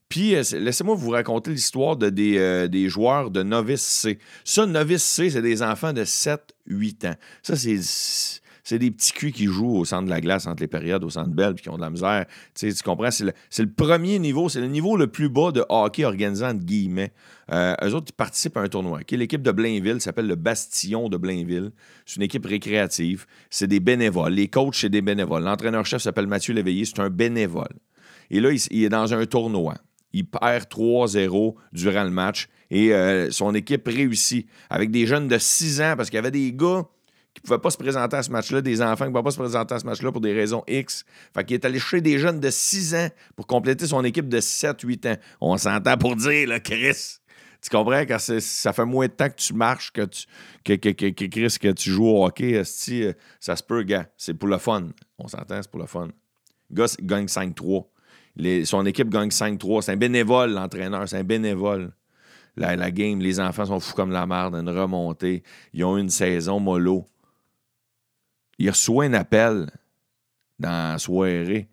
Puis, 0.09 0.35
euh, 0.35 0.43
laissez-moi 0.53 0.95
vous 0.95 1.11
raconter 1.11 1.51
l'histoire 1.51 1.99
de 1.99 2.09
des, 2.09 2.39
euh, 2.39 2.67
des, 2.67 2.89
joueurs 2.89 3.31
de 3.31 3.43
novice 3.43 3.83
C. 3.83 4.19
Ça, 4.47 4.65
novice 4.65 5.03
C, 5.03 5.29
c'est 5.29 5.43
des 5.43 5.63
enfants 5.63 5.93
de 5.93 6.03
7-8 6.03 7.09
ans. 7.09 7.15
Ça, 7.43 7.57
c'est. 7.57 8.41
C'est 8.69 8.79
des 8.79 8.91
petits 8.91 9.13
culs 9.13 9.33
qui 9.33 9.47
jouent 9.47 9.77
au 9.79 9.87
centre 9.87 10.05
de 10.05 10.11
la 10.11 10.21
glace 10.21 10.47
entre 10.47 10.61
les 10.61 10.67
périodes, 10.67 11.03
au 11.03 11.09
centre 11.09 11.31
belle, 11.31 11.55
puis 11.55 11.63
qui 11.63 11.71
ont 11.71 11.79
de 11.79 11.81
la 11.81 11.89
misère. 11.89 12.27
Tu, 12.55 12.71
comprends? 12.85 13.11
C'est 13.11 13.25
le, 13.25 13.71
premier 13.71 14.19
niveau, 14.19 14.51
c'est 14.51 14.61
le 14.61 14.67
niveau 14.67 14.99
le 14.99 15.07
plus 15.07 15.31
bas 15.31 15.53
de 15.53 15.65
hockey 15.71 16.05
organisé 16.05 16.45
entre 16.45 16.67
guillemets. 16.67 17.15
Euh, 17.51 17.75
eux 17.83 17.95
autres, 17.95 18.09
ils 18.11 18.13
participent 18.13 18.59
à 18.59 18.61
un 18.61 18.69
tournoi. 18.69 19.01
L'équipe 19.11 19.41
de 19.41 19.53
Blainville 19.53 20.03
s'appelle 20.03 20.27
le 20.27 20.35
Bastillon 20.35 21.09
de 21.09 21.17
Blainville. 21.17 21.71
C'est 22.05 22.17
une 22.17 22.25
équipe 22.25 22.45
récréative. 22.45 23.25
C'est 23.49 23.69
des 23.69 23.81
bénévoles. 23.81 24.35
Les 24.35 24.49
coachs, 24.49 24.75
c'est 24.75 24.91
des 24.91 25.01
bénévoles. 25.01 25.45
L'entraîneur-chef 25.45 26.03
s'appelle 26.03 26.27
Mathieu 26.27 26.53
Léveillé. 26.53 26.85
C'est 26.85 27.01
un 27.01 27.09
bénévole. 27.09 27.73
Et 28.31 28.39
là, 28.39 28.51
il 28.53 28.85
est 28.85 28.91
dans 28.91 29.15
un 29.15 29.25
tournoi 29.25 29.77
il 30.13 30.25
perd 30.25 30.65
3-0 30.65 31.55
durant 31.73 32.05
le 32.05 32.11
match 32.11 32.49
et 32.71 32.93
euh, 32.93 33.31
son 33.31 33.55
équipe 33.55 33.87
réussit 33.87 34.47
avec 34.71 34.91
des 34.91 35.07
jeunes 35.07 35.29
de 35.29 35.39
6 35.39 35.81
ans 35.81 35.95
parce 35.97 36.09
qu'il 36.11 36.17
y 36.17 36.19
avait 36.19 36.31
des 36.31 36.53
gars 36.53 36.85
pouvaient 37.49 37.61
pas 37.61 37.71
se 37.71 37.77
présenter 37.77 38.17
à 38.17 38.23
ce 38.23 38.31
match-là, 38.31 38.61
des 38.61 38.83
enfants 38.83 39.05
qui 39.05 39.11
ne 39.11 39.11
pouvaient 39.11 39.25
pas 39.25 39.31
se 39.31 39.39
présenter 39.39 39.75
à 39.75 39.79
ce 39.79 39.87
match-là 39.87 40.13
pour 40.13 40.21
des 40.21 40.33
raisons 40.33 40.63
X. 40.67 41.05
Fait 41.35 41.45
qu'il 41.45 41.55
est 41.55 41.65
allé 41.65 41.79
chercher 41.79 42.01
des 42.01 42.19
jeunes 42.19 42.41
de 42.41 42.51
6 42.51 42.95
ans 42.95 43.09
pour 43.37 43.47
compléter 43.47 43.87
son 43.87 44.05
équipe 44.05 44.29
de 44.29 44.41
7-8 44.41 45.13
ans. 45.13 45.17
On 45.41 45.57
s'entend 45.57 45.97
pour 45.97 46.17
dire, 46.17 46.63
Chris. 46.63 47.19
Tu 47.61 47.71
comprends? 47.71 48.05
Ça 48.19 48.73
fait 48.73 48.85
moins 48.85 49.07
de 49.07 49.13
temps 49.13 49.29
que 49.29 49.35
tu 49.35 49.53
marches 49.53 49.93
que 49.93 50.07
que, 50.65 50.75
que, 50.75 51.25
Chris, 51.27 51.57
que 51.61 51.73
tu 51.73 51.91
joues 51.91 52.07
au 52.07 52.25
hockey, 52.25 52.55
euh, 52.55 53.13
ça 53.41 53.57
se 53.57 53.63
peut, 53.65 53.83
gars. 53.83 54.07
C'est 54.17 54.35
pour 54.35 54.49
le 54.49 54.59
fun. 54.59 54.89
On 55.19 55.27
s'entend, 55.27 55.61
c'est 55.61 55.71
pour 55.71 55.81
le 55.81 55.87
fun. 55.87 56.09
Le 56.71 56.77
gars 56.77 56.95
gagne 57.01 57.27
5-3 57.27 57.85
son 58.65 58.87
équipe 58.87 59.09
gagne 59.09 59.29
5-3. 59.29 59.83
C'est 59.83 59.93
un 59.93 59.97
bénévole, 59.97 60.53
l'entraîneur. 60.53 61.09
C'est 61.09 61.19
un 61.19 61.25
bénévole. 61.25 61.93
La, 62.57 62.91
game, 62.91 63.21
les 63.21 63.39
enfants 63.39 63.67
sont 63.67 63.79
fous 63.79 63.95
comme 63.95 64.11
la 64.11 64.27
merde, 64.27 64.55
une 64.57 64.69
remontée. 64.69 65.45
Ils 65.73 65.85
ont 65.85 65.97
une 65.97 66.09
saison 66.09 66.59
mollo. 66.59 67.07
Il 68.59 68.71
reçoit 68.71 69.05
un 69.05 69.15
appel 69.15 69.71
dans 70.59 70.93
la 70.93 70.99
soirée. 70.99 71.69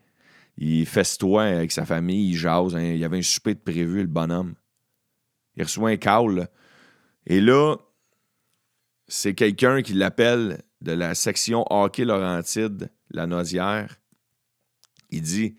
Il 0.58 0.86
festoie 0.86 1.44
avec 1.44 1.72
sa 1.72 1.86
famille, 1.86 2.32
il 2.32 2.38
jase. 2.38 2.76
Hein. 2.76 2.82
Il 2.82 2.98
y 2.98 3.06
avait 3.06 3.18
un 3.18 3.24
souper 3.24 3.56
de 3.56 3.60
prévu, 3.60 4.02
le 4.02 4.08
bonhomme. 4.08 4.56
Il 5.56 5.64
reçoit 5.64 5.90
un 5.90 5.98
call. 5.98 6.48
Et 7.26 7.42
là, 7.42 7.76
c'est 9.08 9.34
quelqu'un 9.34 9.82
qui 9.82 9.94
l'appelle 9.94 10.62
de 10.82 10.92
la 10.92 11.16
section 11.16 11.66
hockey 11.70 12.06
Laurentide, 12.06 12.90
la 13.12 13.28
Noisière. 13.28 13.98
Il 15.10 15.22
dit 15.22 15.56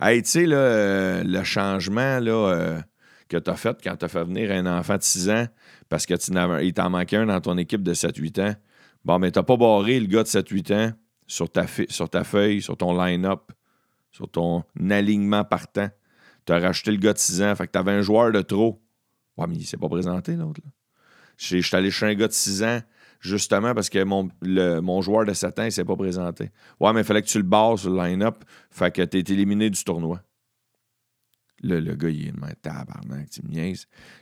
Hey, 0.00 0.22
tu 0.22 0.30
sais, 0.30 0.46
euh, 0.48 1.22
le 1.22 1.44
changement 1.44 2.20
euh, 2.22 2.80
que 3.28 3.36
tu 3.36 3.50
as 3.50 3.56
fait 3.56 3.78
quand 3.82 3.96
tu 3.96 4.04
as 4.06 4.08
fait 4.08 4.24
venir 4.24 4.50
un 4.50 4.78
enfant 4.78 4.96
de 4.96 5.02
6 5.02 5.28
ans 5.28 5.46
parce 5.90 6.06
qu'il 6.06 6.72
t'en 6.72 6.90
manquait 6.90 7.16
un 7.16 7.26
dans 7.26 7.40
ton 7.40 7.58
équipe 7.58 7.82
de 7.82 7.92
7-8 7.92 8.40
ans. 8.40 8.54
Bon, 9.04 9.18
mais 9.18 9.30
tu 9.30 9.38
n'as 9.38 9.42
pas 9.42 9.56
barré 9.56 9.98
le 9.98 10.06
gars 10.06 10.22
de 10.22 10.28
7-8 10.28 10.74
ans 10.74 10.92
sur 11.26 11.50
ta, 11.50 11.66
sur 11.88 12.08
ta 12.08 12.24
feuille, 12.24 12.60
sur 12.60 12.76
ton 12.76 12.96
line-up, 12.96 13.52
sur 14.10 14.28
ton 14.28 14.64
alignement 14.90 15.44
partant. 15.44 15.88
Tu 16.46 16.52
as 16.52 16.58
racheté 16.58 16.90
le 16.90 16.98
gars 16.98 17.12
de 17.12 17.18
6 17.18 17.42
ans, 17.42 17.54
fait 17.54 17.66
que 17.66 17.72
tu 17.72 17.78
avais 17.78 17.92
un 17.92 18.02
joueur 18.02 18.32
de 18.32 18.42
trop. 18.42 18.82
Ouais, 19.36 19.46
mais 19.48 19.56
il 19.56 19.64
s'est 19.64 19.76
pas 19.76 19.88
présenté, 19.88 20.34
l'autre. 20.34 20.60
Je 21.36 21.58
suis 21.58 21.76
allé 21.76 21.90
chez 21.90 22.06
un 22.06 22.14
gars 22.14 22.28
de 22.28 22.32
6 22.32 22.62
ans, 22.62 22.80
justement 23.20 23.74
parce 23.74 23.88
que 23.88 24.02
mon, 24.04 24.28
mon 24.42 25.00
joueur 25.00 25.24
de 25.24 25.32
7 25.32 25.58
ans, 25.58 25.64
il 25.64 25.72
s'est 25.72 25.84
pas 25.84 25.96
présenté. 25.96 26.50
Ouais, 26.78 26.92
mais 26.92 27.00
il 27.00 27.04
fallait 27.04 27.22
que 27.22 27.28
tu 27.28 27.38
le 27.38 27.44
barres 27.44 27.78
sur 27.78 27.90
le 27.90 27.96
line-up, 27.96 28.44
fait 28.70 28.90
que 28.90 29.02
tu 29.02 29.18
es 29.18 29.20
éliminé 29.32 29.70
du 29.70 29.82
tournoi. 29.82 30.20
Là, 31.62 31.78
le 31.78 31.94
gars, 31.94 32.08
il 32.08 32.28
est 32.28 32.32
de 32.32 32.54
tabarnak, 32.62 33.28
tu 33.30 33.42
me. 33.46 33.74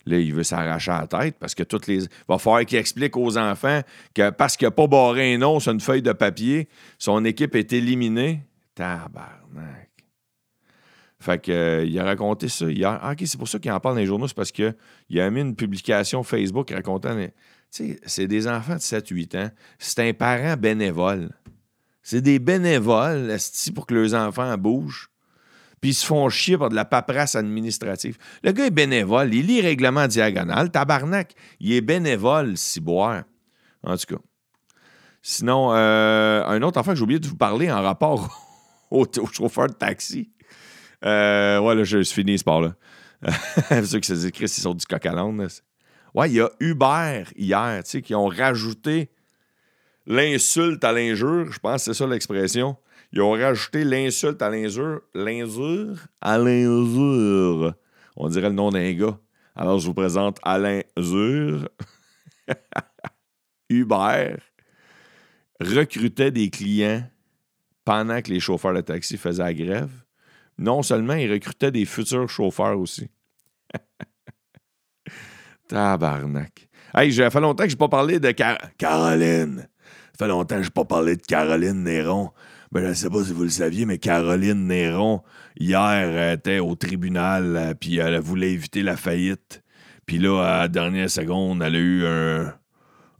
Là, 0.06 0.18
il 0.18 0.34
veut 0.34 0.42
s'arracher 0.42 0.90
la 0.90 1.06
tête 1.06 1.36
parce 1.38 1.54
que 1.54 1.62
toutes 1.62 1.86
les. 1.86 2.04
Il 2.04 2.10
va 2.28 2.38
falloir 2.38 2.64
qu'il 2.64 2.78
explique 2.78 3.16
aux 3.16 3.38
enfants 3.38 3.82
que 4.12 4.30
parce 4.30 4.56
qu'il 4.56 4.66
n'a 4.66 4.72
pas 4.72 4.88
barré 4.88 5.34
un 5.34 5.38
nom 5.38 5.60
sur 5.60 5.72
une 5.72 5.80
feuille 5.80 6.02
de 6.02 6.12
papier, 6.12 6.68
son 6.98 7.24
équipe 7.24 7.54
est 7.54 7.72
éliminée. 7.72 8.42
Tabarnak. 8.74 9.88
Fait 11.20 11.42
que, 11.42 11.50
euh, 11.50 11.84
il 11.84 11.98
a 11.98 12.04
raconté 12.04 12.48
ça 12.48 12.70
hier. 12.70 12.98
Ah, 13.02 13.12
OK, 13.12 13.22
c'est 13.24 13.38
pour 13.38 13.48
ça 13.48 13.58
qu'il 13.58 13.72
en 13.72 13.80
parle 13.80 13.96
dans 13.96 14.00
les 14.00 14.06
journaux, 14.06 14.28
c'est 14.28 14.36
parce 14.36 14.52
qu'il 14.52 14.74
a 15.20 15.30
mis 15.30 15.40
une 15.40 15.56
publication 15.56 16.22
Facebook 16.22 16.70
racontant. 16.70 17.16
Tu 17.16 17.30
sais, 17.70 18.00
c'est 18.06 18.28
des 18.28 18.46
enfants 18.46 18.76
de 18.76 18.80
7-8 18.80 19.36
ans. 19.36 19.50
C'est 19.78 20.08
un 20.08 20.12
parent 20.12 20.56
bénévole. 20.56 21.30
C'est 22.02 22.22
des 22.22 22.38
bénévoles, 22.38 23.36
pour 23.74 23.86
que 23.86 23.94
leurs 23.94 24.14
enfants 24.14 24.56
bougent? 24.56 25.07
Puis 25.80 25.90
ils 25.90 25.94
se 25.94 26.04
font 26.04 26.28
chier 26.28 26.58
par 26.58 26.68
de 26.68 26.74
la 26.74 26.84
paperasse 26.84 27.34
administrative. 27.34 28.18
Le 28.42 28.52
gars 28.52 28.66
est 28.66 28.70
bénévole. 28.70 29.32
Il 29.32 29.46
lit 29.46 29.60
règlement 29.60 30.06
diagonal. 30.06 30.70
Tabarnak. 30.70 31.34
Il 31.60 31.72
est 31.72 31.80
bénévole, 31.80 32.54
boire. 32.80 33.22
En 33.82 33.96
tout 33.96 34.16
cas. 34.16 34.22
Sinon, 35.22 35.72
euh, 35.72 36.44
un 36.44 36.62
autre 36.62 36.80
enfant 36.80 36.92
que 36.92 36.96
j'ai 36.96 37.02
oublié 37.02 37.20
de 37.20 37.26
vous 37.26 37.36
parler 37.36 37.70
en 37.70 37.82
rapport 37.82 38.44
au 38.90 39.06
chauffeur 39.32 39.68
de 39.68 39.74
taxi. 39.74 40.30
Euh, 41.04 41.60
ouais, 41.60 41.74
là, 41.74 41.84
je, 41.84 42.02
suis 42.02 42.22
fini 42.22 42.32
ce 42.32 42.38
sport-là. 42.38 42.74
ceux 43.84 44.00
qui 44.00 44.08
se 44.08 44.14
disent, 44.14 44.30
Chris, 44.32 44.44
ils 44.44 44.62
sont 44.62 44.74
du 44.74 44.86
coq 44.86 45.04
à. 45.06 45.24
Ouais, 46.14 46.30
il 46.30 46.36
y 46.36 46.40
a 46.40 46.50
Uber 46.60 47.24
hier, 47.36 47.82
tu 47.84 47.90
sais, 47.90 48.02
qui 48.02 48.14
ont 48.14 48.26
rajouté 48.26 49.10
l'insulte 50.06 50.82
à 50.84 50.92
l'injure. 50.92 51.52
Je 51.52 51.58
pense 51.58 51.84
que 51.84 51.92
c'est 51.92 51.98
ça 51.98 52.06
l'expression. 52.06 52.76
Ils 53.12 53.22
ont 53.22 53.32
rajouté 53.32 53.84
l'insulte 53.84 54.42
à 54.42 54.50
l'injure. 54.50 55.00
L'injure 55.14 55.96
à 56.20 56.38
l'injure. 56.38 57.74
On 58.16 58.28
dirait 58.28 58.48
le 58.48 58.54
nom 58.54 58.70
d'un 58.70 58.92
gars. 58.92 59.18
Alors, 59.54 59.78
je 59.78 59.86
vous 59.86 59.94
présente 59.94 60.38
Alain 60.42 60.82
Zur. 60.98 61.68
Uber 63.70 64.36
recrutait 65.60 66.30
des 66.30 66.50
clients 66.50 67.02
pendant 67.84 68.20
que 68.22 68.30
les 68.30 68.40
chauffeurs 68.40 68.74
de 68.74 68.80
taxi 68.80 69.16
faisaient 69.16 69.42
la 69.42 69.54
grève 69.54 69.90
non 70.58 70.82
seulement, 70.82 71.14
il 71.14 71.32
recrutait 71.32 71.70
des 71.70 71.84
futurs 71.84 72.28
chauffeurs 72.28 72.78
aussi. 72.78 73.08
Tabarnak. 75.68 76.68
Hey, 76.94 77.12
ça 77.12 77.30
fait 77.30 77.40
longtemps 77.40 77.62
que 77.64 77.70
je 77.70 77.74
n'ai 77.74 77.78
pas 77.78 77.88
parlé 77.88 78.18
de 78.18 78.32
Caroline. 78.32 79.68
Ça 80.12 80.24
fait 80.24 80.28
longtemps 80.28 80.56
que 80.56 80.62
je 80.62 80.68
n'ai 80.68 80.72
pas 80.72 80.84
parlé 80.84 81.16
de 81.16 81.22
Caroline 81.22 81.84
Néron. 81.84 82.32
Ben, 82.70 82.82
je 82.82 82.88
ne 82.88 82.94
sais 82.94 83.10
pas 83.10 83.24
si 83.24 83.32
vous 83.32 83.44
le 83.44 83.48
saviez, 83.48 83.86
mais 83.86 83.98
Caroline 83.98 84.66
Néron, 84.66 85.22
hier, 85.58 86.32
était 86.32 86.58
au 86.58 86.74
tribunal, 86.74 87.56
euh, 87.56 87.74
puis 87.74 87.96
elle 87.96 88.18
voulait 88.20 88.52
éviter 88.52 88.82
la 88.82 88.96
faillite. 88.96 89.62
Puis 90.04 90.18
là, 90.18 90.42
à 90.42 90.58
la 90.60 90.68
dernière 90.68 91.10
seconde, 91.10 91.62
elle 91.62 91.76
a 91.76 91.78
eu 91.78 92.06
un, 92.06 92.54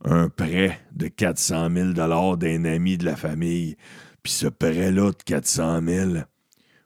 un 0.05 0.29
prêt 0.29 0.81
de 0.93 1.09
400 1.09 1.71
000 1.75 1.93
d'un 1.93 2.65
ami 2.65 2.99
de 2.99 3.05
la 3.05 3.17
famille. 3.17 3.77
Puis 4.23 4.33
ce 4.33 4.47
prêt-là 4.47 5.13
de 5.13 5.23
400 5.25 5.81
000, 5.87 6.11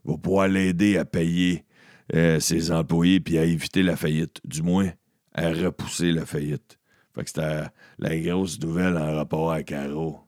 va 0.04 0.16
pouvoir 0.18 0.48
l'aider 0.48 0.98
à 0.98 1.04
payer 1.04 1.64
euh, 2.14 2.40
ses 2.40 2.70
employés 2.72 3.20
puis 3.20 3.38
à 3.38 3.44
éviter 3.44 3.82
la 3.82 3.96
faillite. 3.96 4.40
Du 4.44 4.62
moins, 4.62 4.90
à 5.34 5.48
repousser 5.50 6.12
la 6.12 6.26
faillite. 6.26 6.78
Fait 7.14 7.22
que 7.22 7.28
c'était 7.28 7.64
la 7.98 8.18
grosse 8.18 8.58
nouvelle 8.60 8.96
en 8.96 9.14
rapport 9.14 9.52
à 9.52 9.62
Caro. 9.62 10.20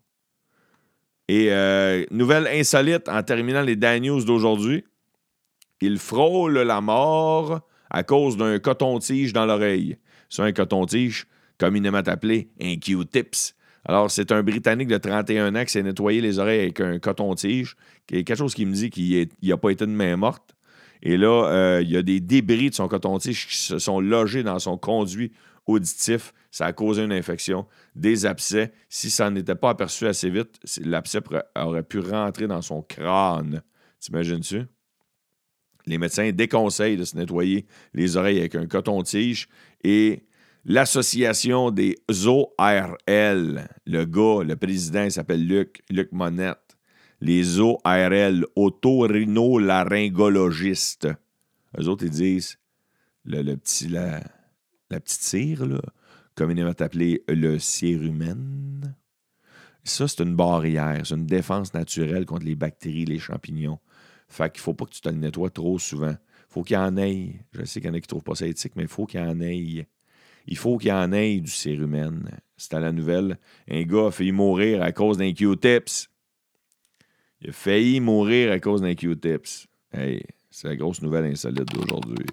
Et 1.28 1.48
euh, 1.50 2.04
nouvelle 2.10 2.46
insolite 2.48 3.08
en 3.08 3.22
terminant 3.22 3.62
les 3.62 3.76
Dan 3.76 4.02
News 4.02 4.24
d'aujourd'hui. 4.24 4.84
Il 5.80 5.98
frôle 5.98 6.58
la 6.58 6.80
mort 6.80 7.60
à 7.90 8.02
cause 8.02 8.36
d'un 8.36 8.58
coton-tige 8.58 9.32
dans 9.32 9.46
l'oreille. 9.46 9.96
C'est 10.28 10.42
un 10.42 10.52
coton-tige, 10.52 11.26
communément 11.58 11.98
appelé 11.98 12.48
un 12.60 12.76
Q-tips. 12.76 13.54
Alors, 13.86 14.10
c'est 14.10 14.32
un 14.32 14.42
Britannique 14.42 14.88
de 14.88 14.96
31 14.96 15.54
ans 15.54 15.64
qui 15.64 15.72
s'est 15.72 15.82
nettoyé 15.82 16.20
les 16.20 16.38
oreilles 16.38 16.60
avec 16.60 16.80
un 16.80 16.98
coton-tige. 16.98 17.76
Quelque 18.06 18.34
chose 18.34 18.54
qui 18.54 18.64
me 18.64 18.72
dit 18.72 18.90
qu'il 18.90 19.28
n'a 19.42 19.56
pas 19.56 19.70
été 19.70 19.86
de 19.86 19.90
main 19.90 20.16
morte. 20.16 20.54
Et 21.02 21.18
là, 21.18 21.48
euh, 21.48 21.82
il 21.82 21.90
y 21.90 21.96
a 21.96 22.02
des 22.02 22.20
débris 22.20 22.70
de 22.70 22.74
son 22.74 22.88
coton-tige 22.88 23.46
qui 23.46 23.56
se 23.56 23.78
sont 23.78 24.00
logés 24.00 24.42
dans 24.42 24.58
son 24.58 24.78
conduit 24.78 25.32
auditif. 25.66 26.32
Ça 26.50 26.66
a 26.66 26.72
causé 26.72 27.02
une 27.02 27.12
infection, 27.12 27.66
des 27.94 28.26
abcès. 28.26 28.72
Si 28.88 29.10
ça 29.10 29.30
n'était 29.30 29.54
pas 29.54 29.70
aperçu 29.70 30.06
assez 30.06 30.30
vite, 30.30 30.58
l'abcès 30.84 31.20
aurait 31.56 31.82
pu 31.82 31.98
rentrer 31.98 32.46
dans 32.46 32.62
son 32.62 32.82
crâne. 32.82 33.62
T'imagines-tu? 34.00 34.66
Les 35.86 35.98
médecins 35.98 36.30
déconseillent 36.32 36.96
de 36.96 37.04
se 37.04 37.14
nettoyer 37.16 37.66
les 37.92 38.16
oreilles 38.16 38.38
avec 38.38 38.54
un 38.54 38.66
coton-tige 38.66 39.48
et 39.82 40.24
l'association 40.64 41.70
des 41.70 41.98
ORL. 42.08 43.68
Le 43.86 44.04
gars, 44.04 44.44
le 44.44 44.56
président, 44.56 45.04
il 45.04 45.12
s'appelle 45.12 45.46
Luc, 45.46 45.82
Luc 45.90 46.10
Monette. 46.12 46.58
Les 47.20 47.60
ORL, 47.60 48.46
otorhinolaryngologistes. 48.56 51.08
Eux 51.78 51.88
autres, 51.88 52.04
ils 52.04 52.10
disent 52.10 52.58
le, 53.24 53.54
petit, 53.56 53.88
la, 53.88 54.20
la, 54.94 55.00
petite 55.00 55.22
cire, 55.22 55.66
là, 55.66 55.80
communément 56.34 56.72
appelée 56.78 57.22
le 57.28 57.58
cérumen. 57.58 58.94
Ça, 59.84 60.08
c'est 60.08 60.22
une 60.22 60.34
barrière, 60.34 61.02
c'est 61.04 61.14
une 61.14 61.26
défense 61.26 61.74
naturelle 61.74 62.24
contre 62.24 62.46
les 62.46 62.54
bactéries, 62.54 63.04
les 63.04 63.18
champignons. 63.18 63.78
Fait 64.28 64.50
qu'il 64.50 64.60
ne 64.60 64.64
faut 64.64 64.74
pas 64.74 64.86
que 64.86 64.92
tu 64.92 65.00
te 65.00 65.08
nettoies 65.10 65.50
trop 65.50 65.78
souvent. 65.78 66.16
faut 66.48 66.62
qu'il 66.62 66.74
y 66.74 66.78
en 66.78 66.96
ait. 66.96 67.34
Je 67.52 67.64
sais 67.64 67.80
qu'il 67.80 67.88
y 67.88 67.92
en 67.92 67.94
a 67.94 68.00
qui 68.00 68.06
ne 68.06 68.08
trouvent 68.08 68.24
pas 68.24 68.34
ça 68.34 68.46
éthique, 68.46 68.72
mais 68.76 68.84
il 68.84 68.88
faut 68.88 69.04
qu'il 69.06 69.20
y 69.20 69.22
en 69.22 69.40
ait. 69.40 69.86
Il 70.46 70.56
faut 70.56 70.78
qu'il 70.78 70.88
y 70.88 70.92
en 70.92 71.12
ait 71.12 71.40
du 71.40 71.50
cérumen. 71.50 72.30
C'était 72.56 72.80
la 72.80 72.92
nouvelle. 72.92 73.38
Un 73.68 73.82
gars 73.82 74.06
a 74.06 74.10
failli 74.10 74.32
mourir 74.32 74.82
à 74.82 74.92
cause 74.92 75.18
d'un 75.18 75.32
Q-tips. 75.32 76.08
Il 77.40 77.50
a 77.50 77.52
failli 77.52 78.00
mourir 78.00 78.52
à 78.52 78.60
cause 78.60 78.80
d'un 78.80 78.94
Q-tips. 78.94 79.66
Hey, 79.92 80.24
c'est 80.50 80.68
la 80.68 80.76
grosse 80.76 81.02
nouvelle 81.02 81.26
insolite 81.26 81.66
d'aujourd'hui. 81.72 82.26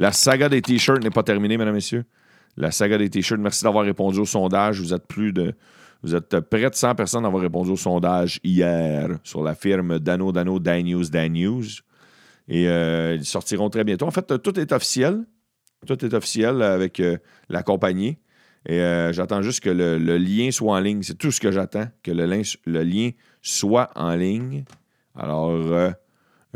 La 0.00 0.12
saga 0.12 0.48
des 0.48 0.62
t-shirts 0.62 1.04
n'est 1.04 1.10
pas 1.10 1.22
terminée, 1.22 1.58
mesdames 1.58 1.74
et 1.74 1.76
messieurs. 1.76 2.04
La 2.56 2.70
saga 2.70 2.96
des 2.96 3.10
t-shirts, 3.10 3.38
merci 3.38 3.64
d'avoir 3.64 3.84
répondu 3.84 4.18
au 4.18 4.24
sondage. 4.24 4.80
Vous 4.80 4.94
êtes 4.94 5.06
plus 5.06 5.34
de. 5.34 5.52
Vous 6.02 6.14
êtes 6.14 6.40
près 6.40 6.70
de 6.70 6.74
100 6.74 6.94
personnes 6.94 7.24
d'avoir 7.24 7.42
répondu 7.42 7.72
au 7.72 7.76
sondage 7.76 8.40
hier 8.42 9.10
sur 9.24 9.42
la 9.42 9.54
firme 9.54 9.98
Dano 9.98 10.32
Dano 10.32 10.58
Dan 10.58 10.86
News. 10.86 11.64
Et 12.48 12.66
euh, 12.66 13.16
ils 13.18 13.26
sortiront 13.26 13.68
très 13.68 13.84
bientôt. 13.84 14.06
En 14.06 14.10
fait, 14.10 14.42
tout 14.42 14.58
est 14.58 14.72
officiel. 14.72 15.26
Tout 15.86 16.02
est 16.02 16.14
officiel 16.14 16.62
avec 16.62 16.98
euh, 17.00 17.18
la 17.50 17.62
compagnie. 17.62 18.16
Et 18.66 18.80
euh, 18.80 19.12
j'attends 19.12 19.42
juste 19.42 19.60
que 19.60 19.68
le, 19.68 20.16
lien 20.16 20.50
soit 20.50 20.76
en 20.76 20.80
ligne. 20.80 21.02
C'est 21.02 21.18
tout 21.18 21.30
ce 21.30 21.40
que 21.40 21.52
j'attends, 21.52 21.88
que 22.02 22.10
le, 22.10 22.82
lien 22.82 23.10
soit 23.42 23.90
en 23.96 24.14
ligne. 24.14 24.64
Alors, 25.14 25.92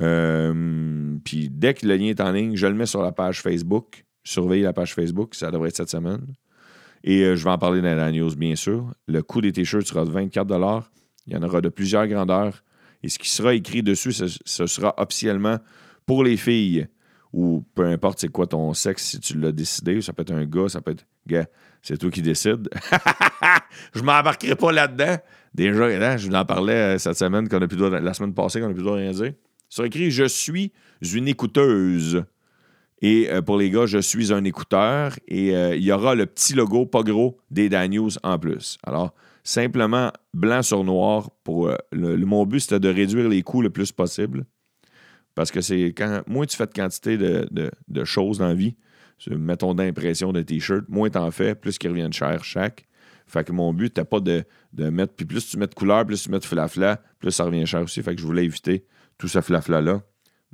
euh, 0.01 1.17
puis 1.25 1.49
dès 1.51 1.75
que 1.75 1.87
le 1.87 1.97
lien 1.97 2.07
est 2.07 2.21
en 2.21 2.33
ligne, 2.33 2.57
je 2.57 2.67
le 2.67 2.75
mets 2.75 2.87
sur 2.87 3.03
la 3.03 3.13
page 3.13 3.41
Facebook. 3.41 4.05
Surveillez 4.25 4.63
la 4.63 4.73
page 4.73 4.95
Facebook, 4.95 5.35
ça 5.35 5.51
devrait 5.51 5.69
être 5.69 5.77
cette 5.77 5.91
semaine. 5.91 6.27
Et 7.05 7.37
je 7.37 7.45
vais 7.45 7.51
en 7.51 7.59
parler 7.59 7.83
dans 7.83 7.95
la 7.95 8.11
news, 8.11 8.35
bien 8.35 8.57
sûr. 8.57 8.91
Le 9.07 9.23
coût 9.23 9.43
des 9.43 9.53
t-shirts 9.53 9.87
sera 9.87 10.07
de 10.07 10.11
24 10.11 10.91
Il 11.27 11.35
y 11.35 11.37
en 11.37 11.43
aura 11.43 11.61
de 11.61 11.69
plusieurs 11.69 12.07
grandeurs. 12.07 12.65
Et 13.03 13.11
ce 13.11 13.19
qui 13.19 13.29
sera 13.29 13.55
écrit 13.55 13.83
dessus, 13.83 14.13
ce 14.13 14.67
sera 14.67 14.95
officiellement 14.97 15.59
pour 16.07 16.25
les 16.25 16.39
filles 16.39 16.89
ou 17.35 17.65
peu 17.75 17.85
importe 17.87 18.21
c'est 18.21 18.29
quoi 18.29 18.47
ton 18.47 18.73
sexe, 18.75 19.03
si 19.03 19.19
tu 19.19 19.37
l'as 19.37 19.51
décidé, 19.51 20.01
ça 20.01 20.13
peut 20.13 20.23
être 20.23 20.33
un 20.33 20.47
gars, 20.47 20.69
ça 20.69 20.81
peut 20.81 20.93
être. 20.93 21.05
Gars, 21.27 21.47
c'est 21.83 21.99
toi 21.99 22.09
qui 22.11 22.23
décides. 22.23 22.69
je 23.95 24.03
m'embarquerai 24.03 24.55
pas 24.55 24.71
là-dedans. 24.71 25.17
Déjà, 25.53 26.17
je 26.17 26.29
vous 26.29 26.35
en 26.35 26.45
parlais 26.45 26.95
euh, 26.95 26.99
cette 26.99 27.17
semaine, 27.17 27.49
qu'on 27.49 27.61
a 27.61 27.67
plus 27.67 27.79
la 27.79 28.15
semaine 28.15 28.35
passée, 28.35 28.61
qu'on 28.61 28.71
a 28.71 28.75
plus 28.75 28.85
de 28.85 28.89
rien 28.89 29.11
dire. 29.11 29.33
C'est 29.69 29.87
écrit 29.87 30.11
Je 30.11 30.25
suis 30.25 30.73
une 31.15 31.29
écouteuse. 31.29 32.25
Et 33.03 33.31
euh, 33.31 33.43
pour 33.43 33.59
les 33.59 33.71
gars, 33.71 33.87
je 33.87 33.99
suis 33.99 34.33
un 34.33 34.45
écouteur 34.45 35.15
et 35.29 35.55
euh, 35.55 35.77
il 35.77 35.83
y 35.83 35.93
aura 35.93 36.15
le 36.15 36.27
petit 36.27 36.55
logo, 36.55 36.87
pas 36.87 37.03
gros, 37.03 37.39
des 37.51 37.69
News 37.89 38.11
en 38.23 38.39
plus. 38.39 38.79
Alors, 38.83 39.13
simplement 39.43 40.11
blanc 40.33 40.63
sur 40.63 40.85
noir. 40.85 41.31
Pour, 41.43 41.69
euh, 41.69 41.77
le, 41.93 42.17
mon 42.25 42.47
but, 42.47 42.61
c'était 42.61 42.81
de 42.81 42.89
réduire 42.89 43.29
les 43.29 43.43
coûts 43.43 43.61
le 43.61 43.71
plus 43.71 43.93
possible. 43.93 44.47
Parce 45.35 45.51
que 45.51 45.61
c'est 45.61 45.87
quand 45.89 46.23
moins 46.27 46.47
tu 46.47 46.57
fais 46.57 46.67
de 46.67 46.73
quantité 46.73 47.19
de, 47.19 47.47
de 47.89 48.05
choses 48.05 48.39
dans 48.39 48.47
la 48.47 48.55
vie, 48.55 48.77
mettons 49.31 49.75
d'impression 49.75 50.33
de 50.33 50.43
t-shirt, 50.43 50.85
moins 50.89 51.11
t'en 51.11 51.31
fais, 51.31 51.55
plus 51.55 51.79
qu'ils 51.79 51.91
reviennent 51.91 52.13
cher 52.13 52.45
chaque. 52.45 52.87
Fait 53.27 53.45
que 53.45 53.53
mon 53.53 53.73
but, 53.73 53.95
t'as 53.95 54.05
pas 54.05 54.21
de, 54.21 54.45
mettre. 54.73 55.15
Puis 55.15 55.27
plus 55.27 55.49
tu 55.49 55.57
mets 55.57 55.67
de 55.67 55.75
couleur, 55.75 56.05
plus 56.05 56.23
tu 56.23 56.31
mets 56.31 56.39
de 56.39 56.45
flafla, 56.45 57.01
plus 57.19 57.31
ça 57.31 57.45
revient 57.45 57.67
cher 57.67 57.83
aussi. 57.83 58.03
Fait 58.03 58.15
que 58.15 58.21
je 58.21 58.27
voulais 58.27 58.45
éviter 58.45 58.85
tout 59.19 59.29
ce 59.29 59.41
flafla-là. 59.41 60.03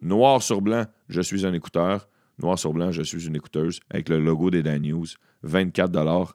Noir 0.02 0.42
sur 0.42 0.62
blanc, 0.62 0.86
je 1.08 1.20
suis 1.20 1.46
un 1.46 1.52
écouteur. 1.52 2.08
Noir 2.38 2.58
sur 2.58 2.72
blanc, 2.72 2.90
je 2.90 3.02
suis 3.02 3.26
une 3.26 3.36
écouteuse 3.36 3.80
avec 3.90 4.08
le 4.08 4.18
logo 4.18 4.50
des 4.50 4.62
Dan 4.62 4.82
News. 4.82 5.06
24 5.42 6.34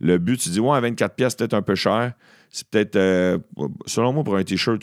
Le 0.00 0.18
but, 0.18 0.38
tu 0.38 0.50
dis, 0.50 0.60
ouais, 0.60 0.80
24 0.80 1.14
pièces, 1.14 1.34
peut-être 1.34 1.54
un 1.54 1.62
peu 1.62 1.74
cher. 1.74 2.12
C'est 2.50 2.68
peut-être, 2.68 2.96
euh, 2.96 3.38
selon 3.86 4.12
moi, 4.12 4.24
pour 4.24 4.36
un 4.36 4.44
t-shirt, 4.44 4.82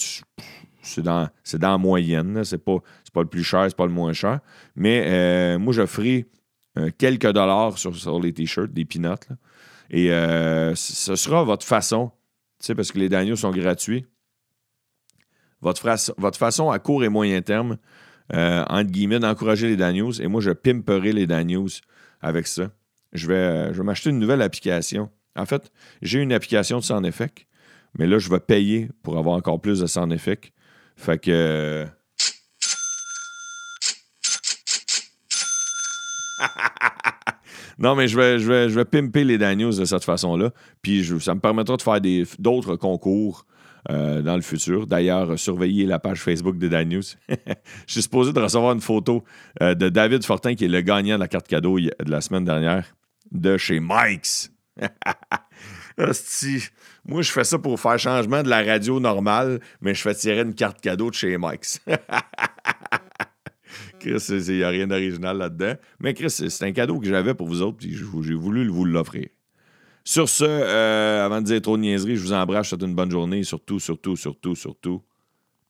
c'est 0.82 1.01
dans, 1.01 1.29
dans 1.53 1.71
la 1.71 1.77
moyenne. 1.77 2.43
C'est 2.43 2.58
pas, 2.58 2.77
pas 3.13 3.21
le 3.21 3.27
plus 3.27 3.43
cher, 3.43 3.65
c'est 3.67 3.77
pas 3.77 3.86
le 3.86 3.91
moins 3.91 4.12
cher. 4.12 4.39
Mais 4.75 5.03
euh, 5.06 5.60
moi, 5.60 5.71
je 5.73 5.86
ferai 5.86 6.25
euh, 6.77 6.89
quelques 6.97 7.32
dollars 7.32 7.77
sur, 7.77 8.19
les 8.19 8.34
t-shirts, 8.34 8.73
des 8.73 8.84
peanuts. 8.84 9.29
Et 9.89 10.12
euh, 10.12 10.73
ce 10.75 11.15
sera 11.15 11.43
votre 11.43 11.65
façon, 11.65 12.12
parce 12.75 12.91
que 12.91 12.97
les 12.97 13.10
Daniels 13.10 13.38
sont 13.38 13.51
gratuits, 13.51 14.06
votre, 15.63 16.38
façon 16.38 16.69
à 16.69 16.80
court 16.80 17.04
et 17.04 17.10
moyen 17.10 17.41
terme, 17.41 17.78
euh, 18.34 18.63
entre 18.67 18.91
guillemets, 18.91 19.19
d'encourager 19.19 19.67
les 19.67 19.78
Daniels. 19.78 20.21
Et 20.21 20.28
moi, 20.28 20.41
je 20.41 20.52
pimperai 20.52 21.13
les 21.13 21.26
Daniels 21.26 21.82
avec 22.21 22.47
ça. 22.47 22.71
Je 23.13 23.28
vais, 23.28 23.73
je 23.73 23.78
vais 23.78 23.84
m'acheter 23.84 24.10
une 24.10 24.19
nouvelle 24.19 24.41
application. 24.41 25.10
En 25.36 25.45
fait, 25.45 25.71
j'ai 26.02 26.19
une 26.19 26.34
application 26.34 26.80
de 26.80 26.84
Sound 26.84 27.06
Effect, 27.06 27.47
mais 27.97 28.08
là, 28.08 28.19
je 28.19 28.30
vais 28.30 28.39
payer 28.39 28.89
pour 29.02 29.17
avoir 29.17 29.36
encore 29.36 29.62
plus 29.62 29.80
de 29.80 29.88
Sound 29.88 30.12
Effect. 30.12 30.52
Fait 30.95 31.17
que. 31.17 31.88
Non, 37.80 37.95
mais 37.95 38.08
je 38.08 38.17
vais 38.17 38.86
pimper 38.86 39.23
les 39.23 39.39
Daniels 39.39 39.76
de 39.76 39.86
cette 39.86 40.04
façon-là. 40.04 40.52
Puis 40.84 41.04
ça 41.19 41.34
me 41.34 41.39
permettra 41.39 41.76
de 41.76 41.82
faire 41.82 41.99
d'autres 42.38 42.76
concours 42.76 43.45
euh, 43.91 44.22
dans 44.22 44.36
le 44.36 44.41
futur. 44.41 44.88
D'ailleurs, 44.88 45.38
surveillez 45.38 45.86
la 45.86 46.00
page 46.00 46.22
Facebook 46.22 46.58
de 46.58 46.67
Daniels. 46.67 47.04
je 47.30 47.36
suis 47.88 48.02
supposé 48.04 48.32
de 48.34 48.39
recevoir 48.39 48.74
une 48.74 48.82
photo 48.82 49.24
euh, 49.62 49.76
de 49.76 49.89
David 49.89 50.24
Fortin, 50.24 50.56
qui 50.56 50.65
est 50.65 50.69
le 50.69 50.82
gagnant 50.82 51.15
de 51.15 51.19
la 51.19 51.28
carte 51.28 51.48
cadeau 51.48 51.80
de 51.80 51.91
la 52.06 52.22
semaine 52.22 52.46
dernière, 52.46 52.96
de 53.32 53.58
chez 53.58 53.80
Mike's. 53.82 54.52
Moi, 57.06 57.22
je 57.22 57.32
fais 57.32 57.43
ça 57.43 57.60
pour 57.60 57.80
faire 57.80 58.00
changement 58.00 58.41
de 58.41 58.50
la 58.50 58.63
radio 58.63 59.00
normale, 59.00 59.60
mais 59.82 59.93
je 59.93 60.02
fais 60.02 60.15
tirer 60.15 60.41
une 60.41 60.56
carte 60.56 60.82
cadeau 60.82 61.10
de 61.10 61.15
chez 61.15 61.38
Mike's. 61.38 61.82
Chris, 64.00 64.26
il 64.30 64.56
n'y 64.58 64.63
a 64.63 64.69
rien 64.69 64.88
d'original 64.88 65.38
là-dedans. 65.38 65.76
Mais 66.00 66.13
Chris, 66.13 66.30
c'est 66.30 66.63
un 66.63 66.72
cadeau 66.72 67.00
que 67.00 67.08
j'avais 67.08 67.34
pour 67.34 67.48
vous 67.48 67.62
autres, 67.62 67.78
puis 67.78 67.93
j'ai 67.93 68.34
voulu 68.34 68.67
vous 68.67 68.86
l'offrir. 68.86 69.28
Sur 70.05 70.27
ce, 70.27 70.43
euh, 70.43 71.25
avant 71.25 71.39
de 71.39 71.45
dire 71.45 71.61
trop 71.61 71.77
de 71.77 71.81
niaiseries, 71.81 72.17
je 72.17 72.23
vous 72.23 72.33
embrasse, 72.33 72.69
je 72.69 72.85
une 72.85 72.93
bonne 72.93 73.11
journée. 73.11 73.43
Surtout, 73.43 73.79
surtout, 73.79 74.17
surtout, 74.17 74.55
surtout, 74.55 75.01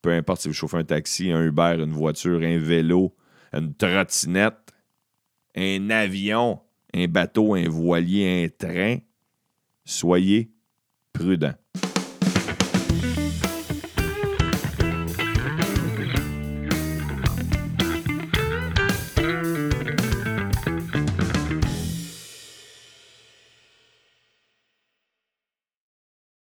peu 0.02 0.10
importe 0.12 0.42
si 0.42 0.48
vous 0.48 0.54
chauffez 0.54 0.78
un 0.78 0.84
taxi, 0.84 1.30
un 1.30 1.42
Uber, 1.42 1.76
une 1.78 1.92
voiture, 1.92 2.40
un 2.42 2.58
vélo, 2.58 3.14
une 3.52 3.74
trottinette, 3.74 4.72
un 5.56 5.88
avion, 5.90 6.60
un 6.92 7.06
bateau, 7.06 7.54
un 7.54 7.68
voilier, 7.68 8.44
un 8.44 8.48
train, 8.48 8.98
soyez 9.84 10.50
prudents. 11.12 11.54